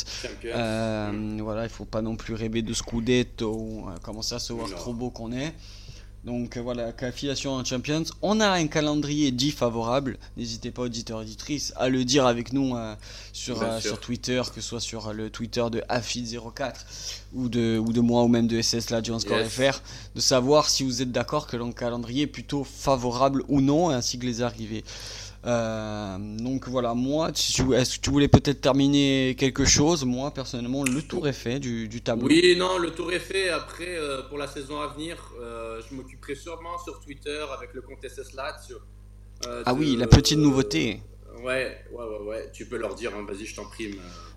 Euh, 0.44 1.38
voilà, 1.40 1.64
il 1.64 1.70
faut 1.70 1.84
pas 1.84 2.02
non 2.02 2.16
plus 2.16 2.34
rêver 2.34 2.62
de 2.62 2.72
Scudetto 2.72 3.52
ou 3.52 3.86
commencer 4.02 4.34
à 4.34 4.38
se 4.38 4.52
voir 4.52 4.70
trop 4.70 4.92
beau 4.92 5.10
qu'on 5.10 5.32
est. 5.32 5.52
Donc 6.28 6.58
euh, 6.58 6.60
voilà, 6.60 6.92
qualification 6.92 7.54
en 7.54 7.64
Champions. 7.64 8.04
On 8.20 8.38
a 8.40 8.50
un 8.50 8.66
calendrier 8.66 9.30
dit 9.30 9.50
favorable. 9.50 10.18
N'hésitez 10.36 10.70
pas, 10.70 10.82
auditeurs, 10.82 11.20
auditrices, 11.20 11.72
à 11.76 11.88
le 11.88 12.04
dire 12.04 12.26
avec 12.26 12.52
nous 12.52 12.76
euh, 12.76 12.94
sur, 13.32 13.62
euh, 13.62 13.80
sur 13.80 13.98
Twitter, 13.98 14.42
que 14.54 14.60
ce 14.60 14.68
soit 14.68 14.80
sur 14.80 15.14
le 15.14 15.30
Twitter 15.30 15.64
de 15.72 15.80
Afid04 15.88 16.74
ou 17.32 17.48
de, 17.48 17.78
ou 17.78 17.94
de 17.94 18.00
moi 18.02 18.24
ou 18.24 18.28
même 18.28 18.46
de 18.46 18.60
SS 18.60 18.88
FR, 18.88 19.80
de 20.14 20.20
savoir 20.20 20.68
si 20.68 20.82
vous 20.82 21.00
êtes 21.00 21.12
d'accord 21.12 21.46
que 21.46 21.56
le 21.56 21.72
calendrier 21.72 22.24
est 22.24 22.26
plutôt 22.26 22.62
favorable 22.62 23.42
ou 23.48 23.62
non, 23.62 23.88
ainsi 23.88 24.18
que 24.18 24.26
les 24.26 24.42
arrivées. 24.42 24.84
Euh, 25.48 26.18
donc 26.18 26.68
voilà, 26.68 26.92
moi, 26.92 27.30
est-ce 27.30 27.96
que 27.96 28.00
tu 28.02 28.10
voulais 28.10 28.28
peut-être 28.28 28.60
terminer 28.60 29.34
quelque 29.38 29.64
chose? 29.64 30.04
Moi, 30.04 30.30
personnellement, 30.30 30.84
le 30.84 31.00
tour 31.00 31.26
est 31.26 31.32
fait 31.32 31.58
du, 31.58 31.88
du 31.88 32.02
tableau. 32.02 32.28
Oui, 32.28 32.54
non, 32.56 32.76
le 32.76 32.90
tour 32.90 33.10
est 33.12 33.18
fait. 33.18 33.48
Après, 33.48 33.96
euh, 33.96 34.22
pour 34.28 34.36
la 34.36 34.46
saison 34.46 34.78
à 34.80 34.88
venir, 34.88 35.16
euh, 35.40 35.80
je 35.88 35.94
m'occuperai 35.94 36.34
sûrement 36.34 36.78
sur 36.84 37.00
Twitter 37.00 37.42
avec 37.56 37.72
le 37.72 37.80
compte 37.80 37.98
SS 38.06 38.36
ah 39.64 39.72
oui, 39.72 39.96
la 39.96 40.08
petite 40.08 40.38
nouveauté. 40.38 41.00
Ouais, 41.44 41.78
ouais, 41.92 42.04
ouais, 42.04 42.26
ouais. 42.26 42.50
Tu 42.52 42.66
peux 42.66 42.76
leur 42.76 42.96
dire, 42.96 43.12
hein, 43.16 43.24
vas-y, 43.26 43.46
je 43.46 43.54
t'en 43.54 43.64
prie. 43.64 43.96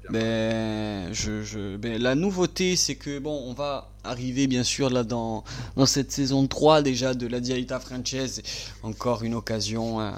Ben, 0.09 1.11
je, 1.11 1.43
je, 1.43 1.77
ben, 1.77 1.99
la 2.01 2.13
nouveauté, 2.15 2.75
c'est 2.75 2.95
que 2.95 3.17
bon, 3.17 3.43
on 3.47 3.53
va 3.53 3.91
arriver 4.03 4.45
bien 4.45 4.63
sûr 4.63 4.89
là 4.89 5.03
dans, 5.03 5.43
dans 5.75 5.85
cette 5.87 6.11
saison 6.11 6.45
3 6.47 6.83
déjà 6.83 7.15
de 7.15 7.27
la 7.27 7.39
Dialita 7.39 7.79
Franchise. 7.79 8.43
Encore 8.83 9.23
une 9.23 9.33
occasion. 9.33 9.99
Euh, 10.01 10.11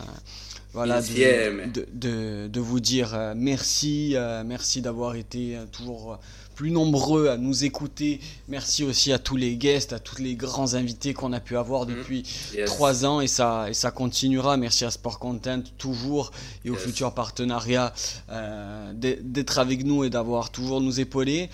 voilà, 0.73 1.01
de, 1.01 1.86
de, 1.93 2.47
de, 2.47 2.59
vous 2.59 2.79
dire 2.79 3.13
euh, 3.13 3.33
merci, 3.36 4.13
euh, 4.15 4.43
merci 4.43 4.81
d'avoir 4.81 5.15
été 5.15 5.57
toujours 5.71 6.19
plus 6.55 6.71
nombreux 6.71 7.27
à 7.27 7.38
nous 7.38 7.63
écouter. 7.63 8.19
Merci 8.47 8.83
aussi 8.83 9.12
à 9.12 9.19
tous 9.19 9.36
les 9.36 9.55
guests, 9.55 9.93
à 9.93 9.99
tous 9.99 10.21
les 10.21 10.36
grands 10.36 10.73
invités 10.75 11.13
qu'on 11.13 11.33
a 11.33 11.39
pu 11.39 11.57
avoir 11.57 11.86
mhm. 11.86 11.95
depuis 11.95 12.23
trois 12.65 13.05
ans 13.05 13.21
et 13.21 13.27
ça, 13.27 13.69
et 13.69 13.73
ça 13.73 13.91
continuera. 13.91 14.57
Merci 14.57 14.86
à 14.86 14.91
Sport 14.91 15.19
Content 15.19 15.62
toujours 15.77 16.31
et 16.65 16.69
aux 16.69 16.75
futurs 16.75 17.13
partenariats 17.13 17.93
euh, 18.29 18.93
d'être 18.95 19.59
avec 19.59 19.83
nous 19.86 20.03
et 20.03 20.09
d'avoir 20.09 20.49
toujours 20.49 20.81
nous 20.81 20.99
épauler. 20.99 21.49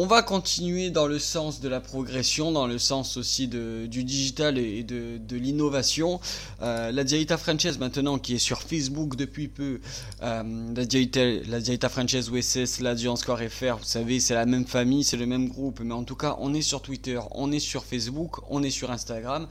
On 0.00 0.06
va 0.06 0.22
continuer 0.22 0.90
dans 0.90 1.08
le 1.08 1.18
sens 1.18 1.60
de 1.60 1.68
la 1.68 1.80
progression, 1.80 2.52
dans 2.52 2.68
le 2.68 2.78
sens 2.78 3.16
aussi 3.16 3.48
du 3.48 4.04
digital 4.04 4.56
et 4.56 4.84
de, 4.84 5.36
l'innovation. 5.36 6.20
Euh, 6.62 6.92
la 6.92 7.02
Diaita 7.02 7.36
Franchise 7.36 7.80
maintenant 7.80 8.20
qui 8.20 8.36
est 8.36 8.38
sur 8.38 8.62
Facebook 8.62 9.16
depuis 9.16 9.48
peu, 9.48 9.80
euh, 10.22 10.72
la, 10.72 10.84
Diaita, 10.84 11.20
la 11.48 11.88
Franchise 11.88 12.30
OSS, 12.30 12.78
la 12.78 12.94
FR, 12.94 13.78
vous 13.78 13.82
savez 13.82 14.20
c'est 14.20 14.34
la 14.34 14.46
même 14.46 14.66
famille, 14.66 15.02
c'est 15.02 15.16
le 15.16 15.26
même 15.26 15.48
groupe, 15.48 15.80
mais 15.80 15.94
en 15.94 16.04
tout 16.04 16.14
cas 16.14 16.36
on 16.38 16.54
est 16.54 16.62
sur 16.62 16.80
Twitter, 16.80 17.18
on 17.32 17.50
est 17.50 17.58
sur 17.58 17.84
Facebook, 17.84 18.36
on 18.50 18.62
est 18.62 18.70
sur 18.70 18.92
Instagram. 18.92 19.48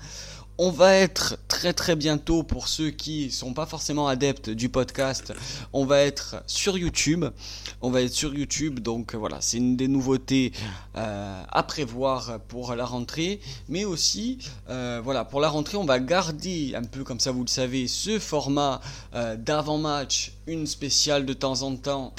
On 0.60 0.72
va 0.72 0.96
être 0.96 1.38
très 1.48 1.72
très 1.72 1.96
bientôt 1.96 2.42
pour 2.42 2.68
ceux 2.68 2.90
qui 2.90 3.30
sont 3.30 3.54
pas 3.54 3.68
forcément 3.68 4.08
adeptes 4.08 4.50
du 4.50 4.70
podcast. 4.70 5.32
On 5.72 5.86
va 5.86 6.00
être 6.00 6.42
sur 6.48 6.80
YouTube. 6.80 7.26
On 7.84 7.92
va 7.92 8.02
être 8.02 8.14
sur 8.14 8.34
YouTube, 8.34 8.80
donc 8.80 9.14
voilà, 9.14 9.38
c'est 9.40 9.58
une 9.58 9.76
des 9.76 9.88
nouveautés 9.88 10.52
euh, 10.96 11.44
à 11.48 11.62
prévoir 11.62 12.40
pour 12.48 12.74
la 12.74 12.86
rentrée. 12.86 13.40
Mais 13.70 13.86
aussi, 13.86 14.40
euh, 14.68 15.00
voilà, 15.04 15.26
pour 15.26 15.42
la 15.42 15.50
rentrée, 15.50 15.78
on 15.78 15.86
va 15.86 16.00
garder 16.00 16.74
un 16.76 16.84
peu 16.84 17.04
comme 17.04 17.20
ça, 17.20 17.30
vous 17.30 17.44
le 17.44 17.50
savez, 17.50 17.88
ce 17.88 18.18
format 18.18 18.82
euh, 19.14 19.36
d'avant-match, 19.36 20.32
une 20.48 20.66
spéciale 20.66 21.28
de 21.28 21.34
temps 21.34 21.62
en 21.62 21.76
temps. 21.76 22.14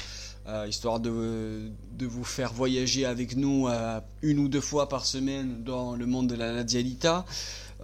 histoire 0.69 1.01
de, 1.01 1.71
vous 2.01 2.25
faire 2.25 2.53
voyager 2.53 3.05
avec 3.05 3.37
nous 3.37 3.69
une 4.23 4.39
ou 4.39 4.49
deux 4.49 4.63
fois 4.63 4.89
par 4.89 5.05
semaine 5.05 5.63
dans 5.65 5.97
le 5.97 6.07
monde 6.07 6.29
de 6.29 6.37
la 6.37 6.53
Ladialita. 6.53 7.27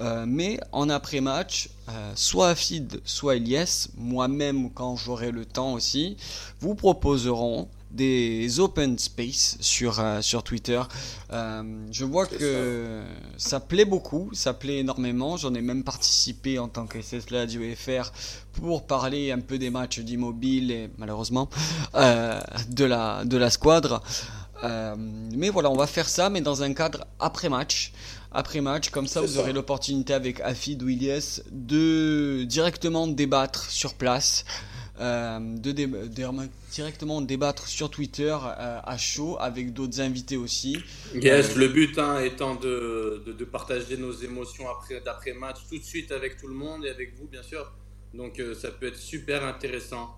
Euh, 0.00 0.24
mais 0.26 0.59
en 0.72 0.88
après-match, 0.88 1.68
euh, 1.88 2.12
soit 2.16 2.48
Afid, 2.48 3.00
soit 3.04 3.37
Elias, 3.37 3.88
moi-même 3.96 4.70
quand 4.70 4.96
j'aurai 4.96 5.30
le 5.30 5.44
temps 5.44 5.74
aussi, 5.74 6.16
vous 6.61 6.74
proposeront 6.74 7.68
des 7.92 8.59
open 8.59 8.98
space 8.98 9.57
sur, 9.61 10.00
euh, 10.00 10.20
sur 10.20 10.42
Twitter. 10.42 10.83
je 11.30 12.04
vois 12.04 12.26
que 12.26 13.04
ça. 13.37 13.61
plaît 13.61 13.85
beaucoup, 13.85 14.30
ça 14.33 14.52
plaît 14.52 14.78
énormément. 14.78 15.37
J'en 15.37 15.54
ai 15.54 15.61
même 15.61 15.85
participé 15.85 16.59
en 16.59 16.66
tant 16.66 16.87
qu'SS 16.87 17.26
du 17.46 17.61
UFR 17.61 18.11
pour 18.54 18.85
parler 18.85 19.30
un 19.30 19.38
peu 19.38 19.59
des 19.59 19.70
matchs 19.70 20.00
d'immobile 20.00 20.72
et 20.72 20.90
malheureusement 20.98 21.48
de, 21.94 22.85
la, 22.85 23.24
de 23.24 23.37
la 23.37 23.50
squadre. 23.50 24.02
mais 25.30 25.50
voilà, 25.50 25.70
on 25.70 25.76
va 25.76 25.87
faire 25.87 26.09
ça, 26.09 26.30
mais 26.30 26.40
dans 26.40 26.64
un 26.64 26.74
cadre 26.74 27.07
après-match 27.20 27.92
après 28.34 28.60
match. 28.60 28.90
Comme 28.90 29.06
ça, 29.06 29.20
vous 29.20 29.38
aurez 29.38 29.52
l'opportunité 29.52 30.12
avec 30.12 30.40
Afid 30.40 30.82
ou 30.82 30.88
Ilias 30.88 31.40
de 31.50 32.44
directement 32.44 33.06
débattre 33.06 33.70
sur 33.70 33.94
place. 33.94 34.44
Euh, 35.00 35.40
de, 35.40 35.72
directement 36.70 37.20
débattre 37.20 37.66
sur 37.66 37.90
Twitter 37.90 38.30
euh, 38.30 38.78
à 38.80 38.96
chaud 38.96 39.36
avec 39.40 39.72
d'autres 39.72 40.00
invités 40.00 40.36
aussi. 40.36 40.78
Yes, 41.16 41.50
euh, 41.50 41.58
le 41.58 41.68
but 41.68 41.98
hein, 41.98 42.20
étant 42.20 42.54
de, 42.54 43.24
de, 43.26 43.44
partager 43.44 43.96
nos 43.96 44.12
émotions 44.12 44.68
après 44.70 45.00
d'après 45.00 45.32
match 45.32 45.56
tout 45.68 45.78
de 45.78 45.82
suite 45.82 46.12
avec 46.12 46.36
tout 46.36 46.46
le 46.46 46.54
monde 46.54 46.84
et 46.84 46.90
avec 46.90 47.18
vous 47.18 47.26
bien 47.26 47.42
sûr. 47.42 47.72
Donc 48.12 48.40
ça 48.56 48.70
peut 48.70 48.86
être 48.86 48.96
super 48.96 49.44
intéressant 49.44 50.16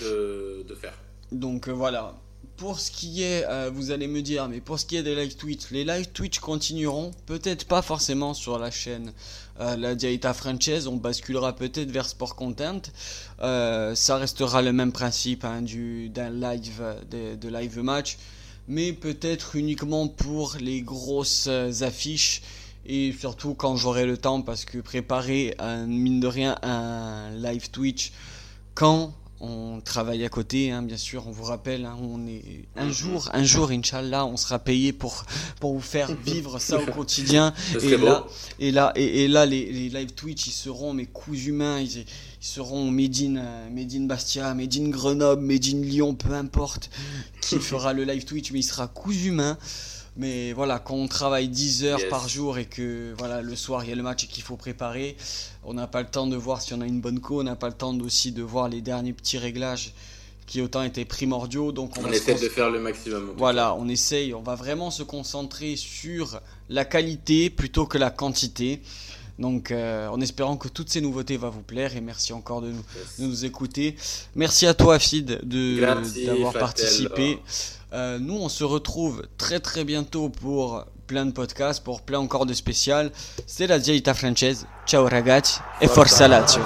de, 0.00 0.64
de 0.68 0.74
faire. 0.76 0.94
Donc 1.32 1.68
voilà, 1.68 2.14
pour 2.60 2.78
ce 2.78 2.90
qui 2.90 3.22
est, 3.22 3.46
euh, 3.48 3.70
vous 3.72 3.90
allez 3.90 4.06
me 4.06 4.20
dire, 4.20 4.46
mais 4.46 4.60
pour 4.60 4.78
ce 4.78 4.84
qui 4.84 4.96
est 4.96 5.02
des 5.02 5.14
live 5.14 5.34
Twitch, 5.34 5.70
les 5.70 5.82
live 5.82 6.08
Twitch 6.12 6.40
continueront, 6.40 7.10
peut-être 7.24 7.64
pas 7.64 7.80
forcément 7.80 8.34
sur 8.34 8.58
la 8.58 8.70
chaîne 8.70 9.14
euh, 9.60 9.76
La 9.76 9.94
Diaita 9.94 10.34
Franchise, 10.34 10.86
on 10.86 10.96
basculera 10.96 11.56
peut-être 11.56 11.90
vers 11.90 12.06
Sport 12.06 12.36
Content. 12.36 12.82
Euh, 13.40 13.94
ça 13.94 14.18
restera 14.18 14.60
le 14.60 14.74
même 14.74 14.92
principe 14.92 15.46
hein, 15.46 15.62
d'un 15.62 16.28
live, 16.28 16.82
de, 17.10 17.48
live 17.48 17.80
match, 17.80 18.18
mais 18.68 18.92
peut-être 18.92 19.56
uniquement 19.56 20.06
pour 20.06 20.56
les 20.60 20.82
grosses 20.82 21.48
affiches 21.80 22.42
et 22.84 23.14
surtout 23.18 23.54
quand 23.54 23.76
j'aurai 23.76 24.04
le 24.04 24.18
temps 24.18 24.42
parce 24.42 24.66
que 24.66 24.76
préparer 24.78 25.56
mine 25.86 26.20
de 26.20 26.26
rien 26.26 26.58
un 26.62 27.30
live 27.30 27.70
Twitch 27.70 28.12
quand 28.74 29.14
on 29.40 29.80
travaille 29.80 30.24
à 30.24 30.28
côté, 30.28 30.70
hein, 30.70 30.82
bien 30.82 30.96
sûr. 30.96 31.26
On 31.26 31.30
vous 31.30 31.44
rappelle, 31.44 31.86
hein, 31.86 31.96
on 32.02 32.26
est 32.26 32.66
un 32.76 32.88
mm-hmm. 32.88 32.92
jour, 32.92 33.30
un 33.32 33.42
jour, 33.42 33.70
Inch'Allah, 33.70 34.26
on 34.26 34.36
sera 34.36 34.58
payé 34.58 34.92
pour 34.92 35.24
pour 35.60 35.72
vous 35.72 35.80
faire 35.80 36.14
vivre 36.14 36.58
ça 36.58 36.78
au 36.78 36.86
quotidien. 36.86 37.54
et, 37.82 37.96
là, 37.96 38.26
et 38.58 38.70
là, 38.70 38.92
et, 38.96 39.28
là, 39.28 39.46
les, 39.46 39.88
live 39.88 40.12
Twitch, 40.12 40.46
ils 40.46 40.52
seront 40.52 40.92
mes 40.92 41.06
coups 41.06 41.46
humains. 41.46 41.80
Ils, 41.80 42.04
seront 42.42 42.90
Médine, 42.90 43.38
in 43.38 44.06
Bastia, 44.06 44.54
Médine 44.54 44.90
Grenoble, 44.90 45.42
Médine 45.42 45.82
Lyon, 45.82 46.14
peu 46.14 46.32
importe 46.32 46.88
qui 47.42 47.58
fera 47.58 47.92
le 47.92 48.04
live 48.04 48.24
Twitch, 48.24 48.50
mais 48.52 48.60
il 48.60 48.64
sera 48.64 48.88
coups 48.88 49.24
humains. 49.24 49.58
Mais 50.16 50.52
voilà, 50.52 50.78
quand 50.78 50.94
on 50.94 51.08
travaille 51.08 51.48
10 51.48 51.84
heures 51.84 52.08
par 52.08 52.28
jour 52.28 52.58
et 52.58 52.66
que 52.66 53.14
voilà, 53.16 53.42
le 53.42 53.54
soir 53.54 53.84
il 53.84 53.90
y 53.90 53.92
a 53.92 53.96
le 53.96 54.02
match 54.02 54.24
et 54.24 54.26
qu'il 54.26 54.42
faut 54.42 54.56
préparer, 54.56 55.16
on 55.64 55.74
n'a 55.74 55.86
pas 55.86 56.02
le 56.02 56.08
temps 56.08 56.26
de 56.26 56.36
voir 56.36 56.60
si 56.60 56.74
on 56.74 56.80
a 56.80 56.86
une 56.86 57.00
bonne 57.00 57.20
co, 57.20 57.40
on 57.40 57.44
n'a 57.44 57.56
pas 57.56 57.68
le 57.68 57.74
temps 57.74 57.96
aussi 58.00 58.32
de 58.32 58.42
voir 58.42 58.68
les 58.68 58.80
derniers 58.80 59.12
petits 59.12 59.38
réglages 59.38 59.92
qui 60.50 60.60
autant 60.60 60.82
étaient 60.82 61.04
primordiaux. 61.04 61.70
Donc 61.70 61.92
on, 61.96 62.10
essaie 62.10 62.34
de 62.34 62.48
faire 62.48 62.70
le 62.70 62.80
maximum. 62.80 63.34
Voilà, 63.36 63.74
on 63.76 63.88
essaye, 63.88 64.34
on 64.34 64.42
va 64.42 64.56
vraiment 64.56 64.90
se 64.90 65.04
concentrer 65.04 65.76
sur 65.76 66.40
la 66.68 66.84
qualité 66.84 67.50
plutôt 67.50 67.86
que 67.86 67.98
la 67.98 68.10
quantité. 68.10 68.82
Donc 69.40 69.70
euh, 69.70 70.06
en 70.08 70.20
espérant 70.20 70.56
que 70.56 70.68
toutes 70.68 70.90
ces 70.90 71.00
nouveautés 71.00 71.36
vont 71.38 71.50
vous 71.50 71.62
plaire 71.62 71.96
et 71.96 72.00
merci 72.00 72.32
encore 72.32 72.60
de 72.60 72.68
nous, 72.68 72.84
de 73.18 73.24
nous 73.24 73.44
écouter. 73.44 73.96
Merci 74.36 74.66
à 74.66 74.74
toi 74.74 74.98
Fid 74.98 75.40
d'avoir 75.42 76.52
participé. 76.52 77.38
Euh, 77.92 78.18
nous, 78.20 78.34
on 78.34 78.48
se 78.48 78.62
retrouve 78.62 79.26
très 79.36 79.58
très 79.58 79.84
bientôt 79.84 80.28
pour 80.28 80.84
plein 81.08 81.26
de 81.26 81.32
podcasts, 81.32 81.82
pour 81.82 82.02
plein 82.02 82.20
encore 82.20 82.46
de 82.46 82.54
spéciales. 82.54 83.10
C'est 83.46 83.66
la 83.66 83.80
Dieta 83.80 84.14
Franchise. 84.14 84.66
Ciao 84.86 85.08
ragazzi 85.08 85.58
et 85.80 85.88
forza 85.88 86.28
Lazio. 86.28 86.62